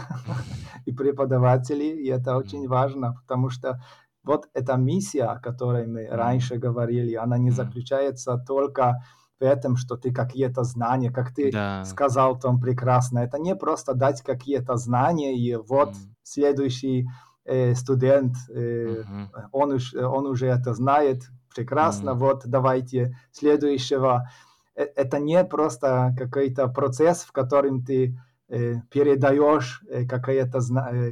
и 0.86 0.92
преподаватели, 0.92 1.86
и 1.86 2.08
это 2.08 2.36
очень 2.36 2.68
важно, 2.68 3.16
потому 3.22 3.50
что 3.50 3.80
вот 4.24 4.50
эта 4.54 4.76
миссия, 4.76 5.24
о 5.24 5.40
которой 5.40 5.88
мы 5.88 6.08
раньше 6.08 6.58
говорили, 6.58 7.14
она 7.14 7.38
не 7.38 7.52
заключается 7.52 8.38
только 8.38 9.02
в 9.40 9.44
этом, 9.44 9.78
что 9.78 9.96
ты 9.96 10.12
какие-то 10.12 10.64
знания, 10.64 11.12
как 11.12 11.34
ты 11.34 11.52
да. 11.52 11.86
сказал, 11.86 12.40
Том, 12.40 12.60
прекрасно. 12.60 13.20
Это 13.20 13.38
не 13.38 13.56
просто 13.56 13.94
дать 13.94 14.22
какие-то 14.22 14.76
знания, 14.76 15.38
и 15.38 15.56
вот 15.56 15.92
mm. 15.92 15.96
следующий 16.24 17.08
э, 17.46 17.76
студент, 17.76 18.36
э, 18.50 19.04
mm-hmm. 19.04 19.28
он, 19.52 19.74
уж, 19.74 19.94
он 19.94 20.26
уже 20.26 20.48
это 20.48 20.74
знает, 20.74 21.22
прекрасно, 21.56 22.10
mm. 22.10 22.16
вот 22.16 22.42
давайте 22.46 23.16
следующего. 23.32 24.30
Э, 24.78 24.84
это 24.96 25.20
не 25.20 25.44
просто 25.44 26.16
какой-то 26.18 26.68
процесс, 26.68 27.24
в 27.24 27.32
котором 27.32 27.84
ты 27.84 28.18
э, 28.48 28.76
передаешь 28.92 29.84
э, 29.90 30.06
какие-то, 30.06 30.62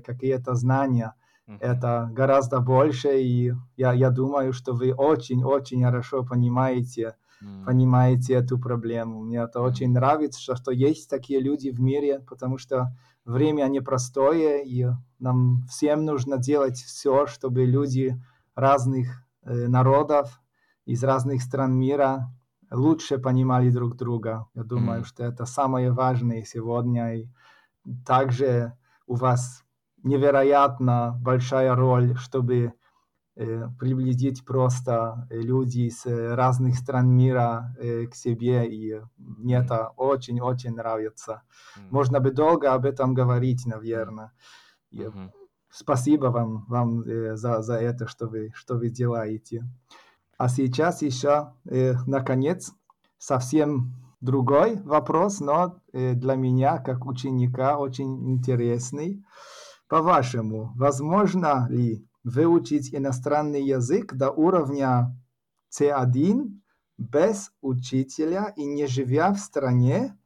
какие-то 0.06 0.56
знания. 0.56 1.14
Mm-hmm. 1.48 1.58
Это 1.60 2.10
гораздо 2.14 2.60
больше, 2.60 3.22
и 3.22 3.54
я, 3.76 3.94
я 3.94 4.10
думаю, 4.10 4.54
что 4.54 4.74
вы 4.74 4.94
очень-очень 4.94 5.84
хорошо 5.84 6.24
понимаете, 6.24 7.16
mm-hmm. 7.44 7.66
понимаете 7.66 8.34
эту 8.36 8.60
проблему. 8.60 9.22
Мне 9.22 9.40
это 9.44 9.62
очень 9.62 9.92
нравится, 9.92 10.42
что, 10.42 10.56
что 10.56 10.72
есть 10.72 11.10
такие 11.10 11.40
люди 11.40 11.70
в 11.70 11.80
мире, 11.80 12.20
потому 12.28 12.58
что 12.58 12.96
время 13.26 13.68
непростое, 13.68 14.66
и 14.66 14.88
нам 15.20 15.66
всем 15.70 16.06
нужно 16.06 16.38
делать 16.38 16.78
все, 16.78 17.28
чтобы 17.28 17.66
люди 17.66 18.20
разных 18.56 19.24
народов 19.44 20.42
из 20.86 21.04
разных 21.04 21.44
стран 21.44 21.78
мира 21.78 22.32
лучше 22.76 23.18
понимали 23.18 23.70
друг 23.70 23.96
друга. 23.96 24.48
Я 24.54 24.64
думаю, 24.64 25.02
mm-hmm. 25.02 25.06
что 25.06 25.24
это 25.24 25.46
самое 25.46 25.92
важное 25.92 26.44
сегодня. 26.44 27.16
И 27.16 27.30
также 28.06 28.74
у 29.08 29.16
вас 29.16 29.64
невероятно 30.04 31.18
большая 31.22 31.76
роль, 31.76 32.16
чтобы 32.16 32.74
э, 33.36 33.68
приблизить 33.80 34.46
просто 34.46 35.28
людей 35.30 35.92
с 35.92 36.06
разных 36.36 36.76
стран 36.76 37.10
мира 37.10 37.76
э, 37.80 38.06
к 38.06 38.16
себе, 38.16 38.68
и 38.68 39.02
мне 39.18 39.58
mm. 39.58 39.64
это 39.64 39.90
очень-очень 39.98 40.76
нравится. 40.76 41.42
Mm. 41.78 41.82
Можно 41.90 42.20
бы 42.20 42.32
долго 42.32 42.74
об 42.74 42.86
этом 42.86 43.14
говорить, 43.14 43.66
наверное. 43.66 44.32
Mm-hmm. 44.94 45.32
Спасибо 45.70 46.28
вам, 46.28 46.66
вам 46.70 47.02
э, 47.02 47.36
за, 47.36 47.62
за 47.62 47.76
это, 47.76 48.08
что 48.08 48.28
вы, 48.28 48.52
что 48.54 48.76
вы 48.76 48.90
делаете. 48.90 49.66
А 50.38 50.50
сейчас 50.50 51.02
еще, 51.02 51.54
э, 51.66 51.94
наконец, 52.06 52.74
совсем 53.18 53.94
другой 54.20 54.82
вопрос, 54.82 55.40
но 55.40 55.80
э, 55.94 56.14
для 56.14 56.36
меня, 56.36 56.78
как 56.80 57.06
ученика, 57.06 57.78
очень 57.78 58.30
интересный. 58.30 59.24
По-вашему, 59.88 60.74
возможно 60.76 61.68
ли 61.70 62.06
выучить 62.24 62.94
иностранный 62.94 63.64
язык 63.64 64.14
до 64.14 64.32
уровня 64.32 65.16
C1 65.72 66.60
без 66.98 67.52
учителя 67.62 68.52
и 68.56 68.66
не 68.66 68.88
живя 68.88 69.32
в 69.32 69.38
стране, 69.38 70.18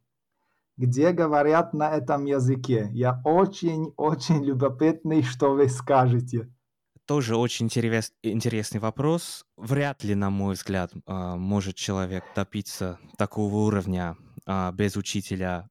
где 0.76 1.12
говорят 1.12 1.74
на 1.74 1.90
этом 1.90 2.24
языке? 2.24 2.88
Я 2.92 3.20
очень-очень 3.24 4.42
любопытный, 4.42 5.22
что 5.22 5.52
вы 5.52 5.68
скажете. 5.68 6.48
Тоже 7.10 7.34
очень 7.34 7.66
интерес, 7.66 8.12
интересный 8.22 8.78
вопрос. 8.78 9.44
Вряд 9.56 10.04
ли, 10.04 10.14
на 10.14 10.30
мой 10.30 10.54
взгляд, 10.54 10.92
а, 11.06 11.34
может 11.34 11.74
человек 11.74 12.22
добиться 12.36 13.00
такого 13.18 13.52
уровня 13.66 14.16
а, 14.46 14.70
без 14.70 14.94
учителя 14.94 15.68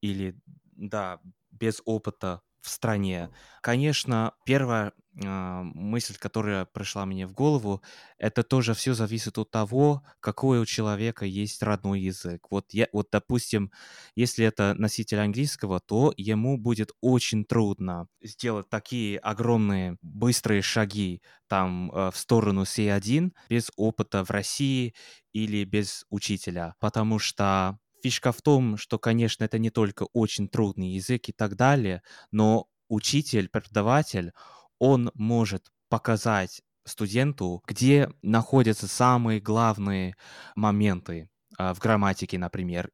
или, 0.00 0.36
да, 0.76 1.18
без 1.50 1.82
опыта 1.86 2.40
в 2.60 2.68
стране. 2.68 3.30
Конечно, 3.62 4.34
первая 4.44 4.90
э, 4.90 4.92
мысль, 5.16 6.16
которая 6.18 6.66
пришла 6.66 7.06
мне 7.06 7.26
в 7.26 7.32
голову, 7.32 7.82
это 8.18 8.42
тоже 8.42 8.74
все 8.74 8.92
зависит 8.92 9.38
от 9.38 9.50
того, 9.50 10.02
какой 10.20 10.60
у 10.60 10.66
человека 10.66 11.24
есть 11.24 11.62
родной 11.62 12.00
язык. 12.00 12.46
Вот, 12.50 12.66
я, 12.72 12.86
вот, 12.92 13.08
допустим, 13.10 13.72
если 14.14 14.44
это 14.44 14.74
носитель 14.74 15.18
английского, 15.18 15.80
то 15.80 16.12
ему 16.16 16.58
будет 16.58 16.90
очень 17.00 17.44
трудно 17.44 18.08
сделать 18.22 18.68
такие 18.68 19.18
огромные 19.18 19.96
быстрые 20.02 20.60
шаги 20.60 21.22
там 21.48 21.90
э, 21.92 22.10
в 22.10 22.16
сторону 22.16 22.62
C1 22.62 23.32
без 23.48 23.70
опыта 23.76 24.24
в 24.24 24.30
России 24.30 24.94
или 25.32 25.64
без 25.64 26.04
учителя, 26.10 26.74
потому 26.78 27.18
что 27.18 27.78
Фишка 28.02 28.32
в 28.32 28.42
том, 28.42 28.76
что, 28.76 28.98
конечно, 28.98 29.44
это 29.44 29.58
не 29.58 29.70
только 29.70 30.04
очень 30.12 30.48
трудный 30.48 30.90
язык 30.90 31.28
и 31.28 31.32
так 31.32 31.56
далее, 31.56 32.02
но 32.30 32.68
учитель, 32.88 33.48
преподаватель, 33.48 34.32
он 34.78 35.10
может 35.14 35.70
показать 35.88 36.62
студенту, 36.84 37.62
где 37.66 38.08
находятся 38.22 38.88
самые 38.88 39.40
главные 39.40 40.14
моменты 40.54 41.28
э, 41.58 41.74
в 41.74 41.78
грамматике, 41.78 42.38
например. 42.38 42.90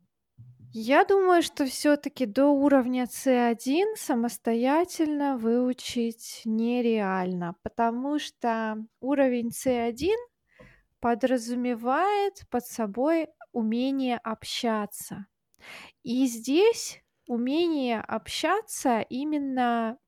Я 0.74 1.04
думаю, 1.04 1.42
что 1.42 1.66
все-таки 1.66 2.24
до 2.24 2.46
уровня 2.46 3.04
C1 3.04 3.96
самостоятельно 3.96 5.36
выучить 5.36 6.40
нереально, 6.46 7.56
потому 7.62 8.18
что 8.18 8.78
уровень 9.00 9.50
C1 9.50 10.16
подразумевает 10.98 12.44
под 12.48 12.64
собой 12.64 13.28
умение 13.52 14.16
общаться. 14.16 15.26
И 16.04 16.26
здесь 16.26 17.02
умение 17.26 18.00
общаться 18.00 19.00
именно 19.00 19.98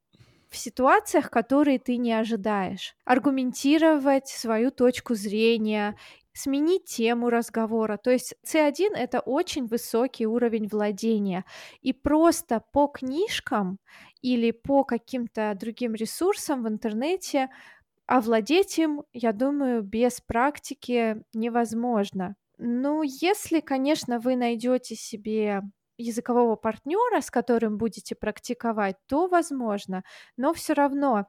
в 0.55 0.59
ситуациях, 0.59 1.31
которые 1.31 1.79
ты 1.79 1.97
не 1.99 2.13
ожидаешь. 2.13 2.95
Аргументировать 3.05 4.29
свою 4.29 4.71
точку 4.71 5.15
зрения, 5.15 5.97
сменить 6.33 6.85
тему 6.87 7.31
разговора. 7.31 7.97
То 7.97 8.11
есть 8.11 8.35
C1 8.45 8.95
это 8.95 9.21
очень 9.21 9.67
высокий 9.67 10.27
уровень 10.27 10.69
владения. 10.69 11.45
И 11.83 11.93
просто 11.93 12.63
по 12.73 12.87
книжкам 12.87 13.79
или 14.23 14.51
по 14.53 14.85
каким-то 14.85 15.55
другим 15.59 15.95
ресурсам 15.95 16.63
в 16.63 16.69
интернете 16.69 17.49
овладеть 18.07 18.79
им, 18.79 19.03
я 19.13 19.33
думаю, 19.33 19.83
без 19.83 20.21
практики 20.21 21.23
невозможно. 21.35 22.37
Ну, 22.59 23.03
если, 23.03 23.61
конечно, 23.61 24.21
вы 24.21 24.37
найдете 24.37 24.95
себе 24.95 25.63
языкового 25.97 26.57
партнера, 26.57 27.21
с 27.21 27.31
которым 27.31 27.79
будете 27.79 28.15
практиковать, 28.15 28.97
то 29.07 29.29
возможно, 29.29 30.05
но 30.37 30.53
все 30.53 30.73
равно 30.75 31.27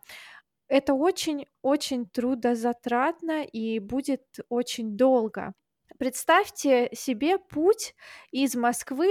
это 0.68 0.94
очень-очень 0.94 2.08
трудозатратно 2.08 3.44
и 3.44 3.80
будет 3.80 4.24
очень 4.50 4.98
долго. 4.98 5.54
Представьте 6.00 6.90
себе 6.94 7.38
путь 7.38 7.96
из 8.32 8.56
Москвы 8.56 9.10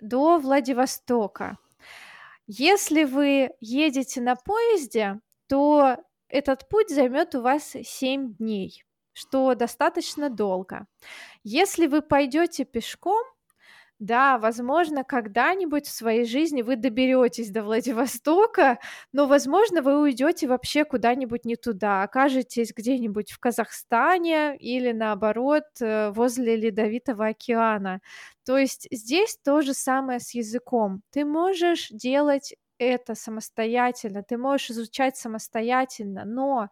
до 0.00 0.38
Владивостока. 0.38 1.58
Если 2.46 3.04
вы 3.04 3.50
едете 3.60 4.20
на 4.20 4.34
поезде, 4.34 5.20
то 5.48 5.98
этот 6.28 6.68
путь 6.68 6.90
займет 6.90 7.34
у 7.34 7.42
вас 7.42 7.76
7 7.82 8.34
дней 8.36 8.84
что 9.14 9.54
достаточно 9.54 10.28
долго. 10.28 10.86
Если 11.44 11.86
вы 11.86 12.02
пойдете 12.02 12.64
пешком, 12.64 13.24
да, 14.04 14.38
возможно, 14.38 15.02
когда-нибудь 15.04 15.86
в 15.86 15.90
своей 15.90 16.24
жизни 16.24 16.62
вы 16.62 16.76
доберетесь 16.76 17.50
до 17.50 17.62
Владивостока, 17.62 18.78
но, 19.12 19.26
возможно, 19.26 19.80
вы 19.82 20.00
уйдете 20.00 20.46
вообще 20.46 20.84
куда-нибудь 20.84 21.44
не 21.44 21.56
туда, 21.56 22.02
окажетесь 22.02 22.72
где-нибудь 22.76 23.32
в 23.32 23.38
Казахстане 23.38 24.56
или, 24.58 24.92
наоборот, 24.92 25.64
э, 25.80 26.10
возле 26.10 26.56
Ледовитого 26.56 27.28
океана. 27.28 28.00
То 28.44 28.58
есть 28.58 28.88
здесь 28.90 29.38
то 29.42 29.62
же 29.62 29.72
самое 29.72 30.20
с 30.20 30.34
языком. 30.34 31.02
Ты 31.10 31.24
можешь 31.24 31.88
делать 31.88 32.54
это 32.78 33.14
самостоятельно, 33.14 34.22
ты 34.22 34.36
можешь 34.36 34.70
изучать 34.70 35.16
самостоятельно, 35.16 36.24
но 36.26 36.68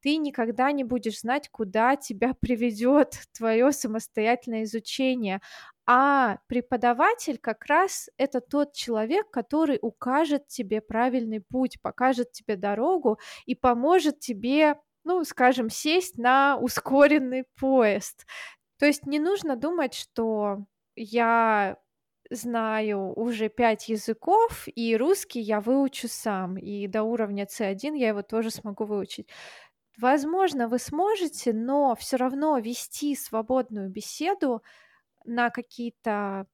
ты 0.00 0.16
никогда 0.16 0.70
не 0.72 0.84
будешь 0.84 1.20
знать, 1.20 1.48
куда 1.50 1.96
тебя 1.96 2.34
приведет 2.40 3.14
твое 3.36 3.72
самостоятельное 3.72 4.64
изучение. 4.64 5.40
А 5.90 6.36
преподаватель 6.48 7.38
как 7.38 7.64
раз 7.64 8.10
это 8.18 8.42
тот 8.42 8.74
человек, 8.74 9.30
который 9.30 9.78
укажет 9.80 10.46
тебе 10.46 10.82
правильный 10.82 11.40
путь, 11.40 11.80
покажет 11.80 12.30
тебе 12.32 12.56
дорогу 12.56 13.18
и 13.46 13.54
поможет 13.54 14.20
тебе, 14.20 14.76
ну, 15.04 15.24
скажем, 15.24 15.70
сесть 15.70 16.18
на 16.18 16.58
ускоренный 16.58 17.44
поезд. 17.58 18.26
То 18.78 18.86
есть 18.86 19.06
не 19.06 19.18
нужно 19.18 19.56
думать, 19.56 19.94
что 19.94 20.66
я 20.94 21.78
знаю 22.30 23.12
уже 23.18 23.48
пять 23.48 23.88
языков, 23.88 24.66
и 24.66 24.96
русский 24.96 25.40
я 25.40 25.60
выучу 25.60 26.08
сам, 26.08 26.58
и 26.58 26.86
до 26.86 27.02
уровня 27.04 27.46
C1 27.46 27.96
я 27.96 28.08
его 28.08 28.22
тоже 28.22 28.50
смогу 28.50 28.84
выучить 28.84 29.28
Возможно, 29.96 30.68
вы 30.68 30.78
сможете, 30.78 31.52
но 31.52 31.94
все 31.96 32.16
равно 32.16 32.58
вести 32.58 33.16
свободную 33.16 33.90
беседу 33.90 34.62
на 35.24 35.50
какие-то 35.50 36.46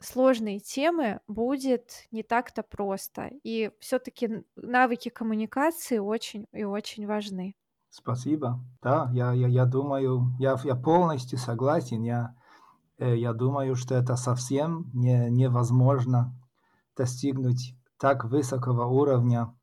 сложные 0.00 0.60
темы 0.60 1.20
будет 1.26 2.06
не 2.10 2.22
так-то 2.22 2.62
просто. 2.62 3.30
И 3.42 3.70
все-таки 3.80 4.44
навыки 4.56 5.08
коммуникации 5.08 5.98
очень 5.98 6.46
и 6.52 6.64
очень 6.64 7.06
важны. 7.06 7.54
Спасибо. 7.90 8.60
Да, 8.82 9.08
я, 9.12 9.32
я, 9.32 9.48
я 9.48 9.64
думаю, 9.66 10.34
я, 10.38 10.58
я 10.64 10.74
полностью 10.74 11.38
согласен. 11.38 12.02
Я, 12.02 12.34
э, 12.98 13.16
я 13.16 13.32
думаю, 13.32 13.76
что 13.76 13.94
это 13.94 14.16
совсем 14.16 14.90
не, 14.92 15.30
невозможно 15.30 16.34
достигнуть 16.96 17.76
так 17.98 18.24
высокого 18.24 18.86
уровня 18.86 19.54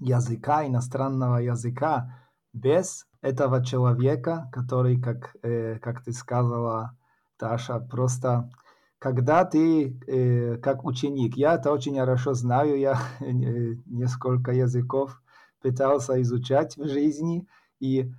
языка, 0.00 0.66
иностранного 0.66 1.38
языка, 1.38 2.16
без 2.52 3.06
этого 3.20 3.64
человека, 3.64 4.48
который, 4.52 5.00
как, 5.00 5.36
э, 5.42 5.78
как 5.78 6.04
ты 6.04 6.12
сказала, 6.12 6.96
Таша, 7.42 7.80
просто 7.80 8.48
когда 9.00 9.44
ты 9.44 9.98
э, 10.06 10.58
как 10.58 10.84
ученик, 10.84 11.36
я 11.36 11.54
это 11.54 11.72
очень 11.72 11.98
хорошо 11.98 12.34
знаю, 12.34 12.78
я 12.78 13.00
э, 13.20 13.74
несколько 13.86 14.52
языков 14.52 15.20
пытался 15.60 16.22
изучать 16.22 16.76
в 16.76 16.86
жизни, 16.86 17.48
и 17.80 18.12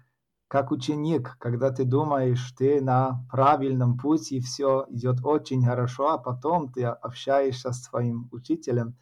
как 0.50 0.72
ученик, 0.72 1.38
когда 1.40 1.72
ты 1.72 1.86
думаешь, 1.86 2.52
ты 2.58 2.82
на 2.82 3.26
правильном 3.32 3.98
пути, 3.98 4.42
все 4.42 4.86
идет 4.90 5.20
очень 5.24 5.64
хорошо, 5.66 6.10
а 6.10 6.18
потом 6.18 6.70
ты 6.70 6.84
общаешься 6.84 7.72
с 7.72 7.82
своим 7.82 8.28
учителем, 8.34 8.98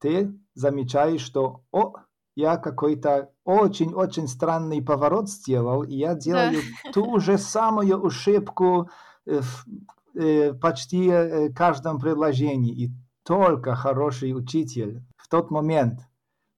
ты 0.00 0.36
замечаешь, 0.54 1.20
что 1.20 1.62
о, 1.70 1.94
я 2.34 2.56
какой-то 2.56 3.30
очень-очень 3.44 4.26
странный 4.26 4.82
поворот 4.82 5.30
сделал, 5.30 5.84
и 5.84 5.94
я 5.94 6.16
делаю 6.16 6.60
да. 6.84 6.90
ту 6.92 7.20
же 7.20 7.38
самую 7.38 8.04
ошибку 8.04 8.90
почти 10.60 11.08
э, 11.08 11.48
каждом 11.50 11.98
предложении. 11.98 12.84
И 12.84 12.90
только 13.24 13.74
хороший 13.74 14.36
учитель 14.36 15.02
в 15.16 15.28
тот 15.28 15.50
момент 15.50 16.00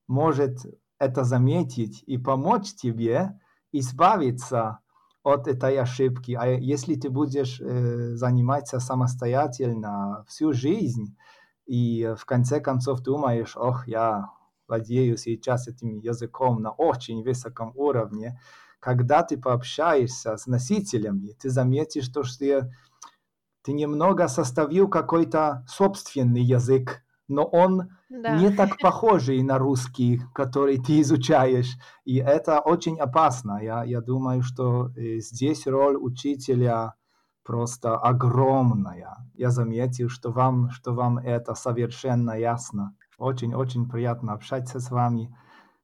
может 0.07 0.59
это 0.99 1.23
заметить 1.23 2.03
и 2.07 2.17
помочь 2.17 2.73
тебе 2.73 3.39
избавиться 3.71 4.79
от 5.23 5.47
этой 5.47 5.77
ошибки. 5.77 6.37
А 6.39 6.47
если 6.47 6.95
ты 6.95 7.09
будешь 7.09 7.57
заниматься 7.57 8.79
самостоятельно 8.79 10.23
всю 10.27 10.53
жизнь, 10.53 11.15
и 11.65 12.13
в 12.17 12.25
конце 12.25 12.59
концов 12.59 13.01
думаешь, 13.01 13.57
ох, 13.57 13.87
я 13.87 14.29
владею 14.67 15.17
сейчас 15.17 15.67
этим 15.67 15.97
языком 15.99 16.61
на 16.61 16.71
очень 16.71 17.23
высоком 17.23 17.71
уровне, 17.75 18.39
когда 18.85 19.23
ты 19.23 19.35
пообщаешься 19.35 20.37
с 20.37 20.45
носителями, 20.45 21.33
ты 21.41 21.49
заметишь 21.49 22.07
то, 22.09 22.23
что 22.23 22.37
ты, 22.37 22.71
ты 23.63 23.73
немного 23.73 24.27
составил 24.27 24.87
какой-то 24.87 25.65
собственный 25.67 26.43
язык, 26.43 27.01
но 27.27 27.45
он 27.45 27.89
да. 28.11 28.37
не 28.37 28.51
так 28.51 28.77
похожий 28.81 29.41
на 29.41 29.57
русский, 29.57 30.21
который 30.35 30.77
ты 30.77 31.01
изучаешь. 31.01 31.79
И 32.03 32.17
это 32.17 32.59
очень 32.59 32.99
опасно. 32.99 33.59
Я, 33.59 33.83
я 33.83 34.01
думаю, 34.01 34.43
что 34.43 34.91
э, 34.95 35.17
здесь 35.17 35.65
роль 35.65 35.97
учителя 35.97 36.93
просто 37.43 37.97
огромная. 37.97 39.17
Я 39.33 39.49
заметил, 39.49 40.09
что 40.09 40.31
вам, 40.31 40.69
что 40.69 40.93
вам 40.93 41.17
это 41.17 41.55
совершенно 41.55 42.37
ясно. 42.37 42.95
Очень-очень 43.17 43.89
приятно 43.89 44.33
общаться 44.33 44.79
с 44.79 44.91
вами. 44.91 45.35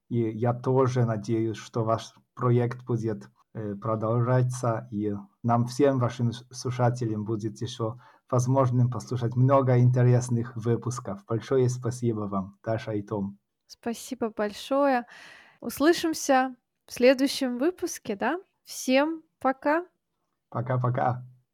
И 0.08 0.20
я 0.20 0.54
тоже 0.54 1.06
надеюсь, 1.06 1.58
что 1.58 1.84
ваш 1.84 2.14
проект 2.34 2.84
будет 2.84 3.30
э, 3.54 3.76
продолжаться, 3.76 4.88
и 4.92 5.14
нам 5.44 5.66
всем, 5.66 6.00
вашим 6.00 6.32
слушателям, 6.32 7.26
будет 7.26 7.62
еще 7.62 8.00
возможным 8.30 8.90
послушать 8.90 9.36
много 9.36 9.80
интересных 9.80 10.56
выпусков. 10.56 11.26
Большое 11.28 11.70
спасибо 11.70 12.22
вам, 12.22 12.58
Таша 12.64 12.94
и 12.94 13.02
Том. 13.02 13.38
Спасибо 13.68 14.30
большое. 14.30 15.06
Услышимся 15.60 16.56
в 16.86 16.94
следующем 16.94 17.58
выпуске, 17.58 18.16
да? 18.16 18.40
Всем 18.64 19.24
пока. 19.40 19.86
Пока-пока. 20.50 21.24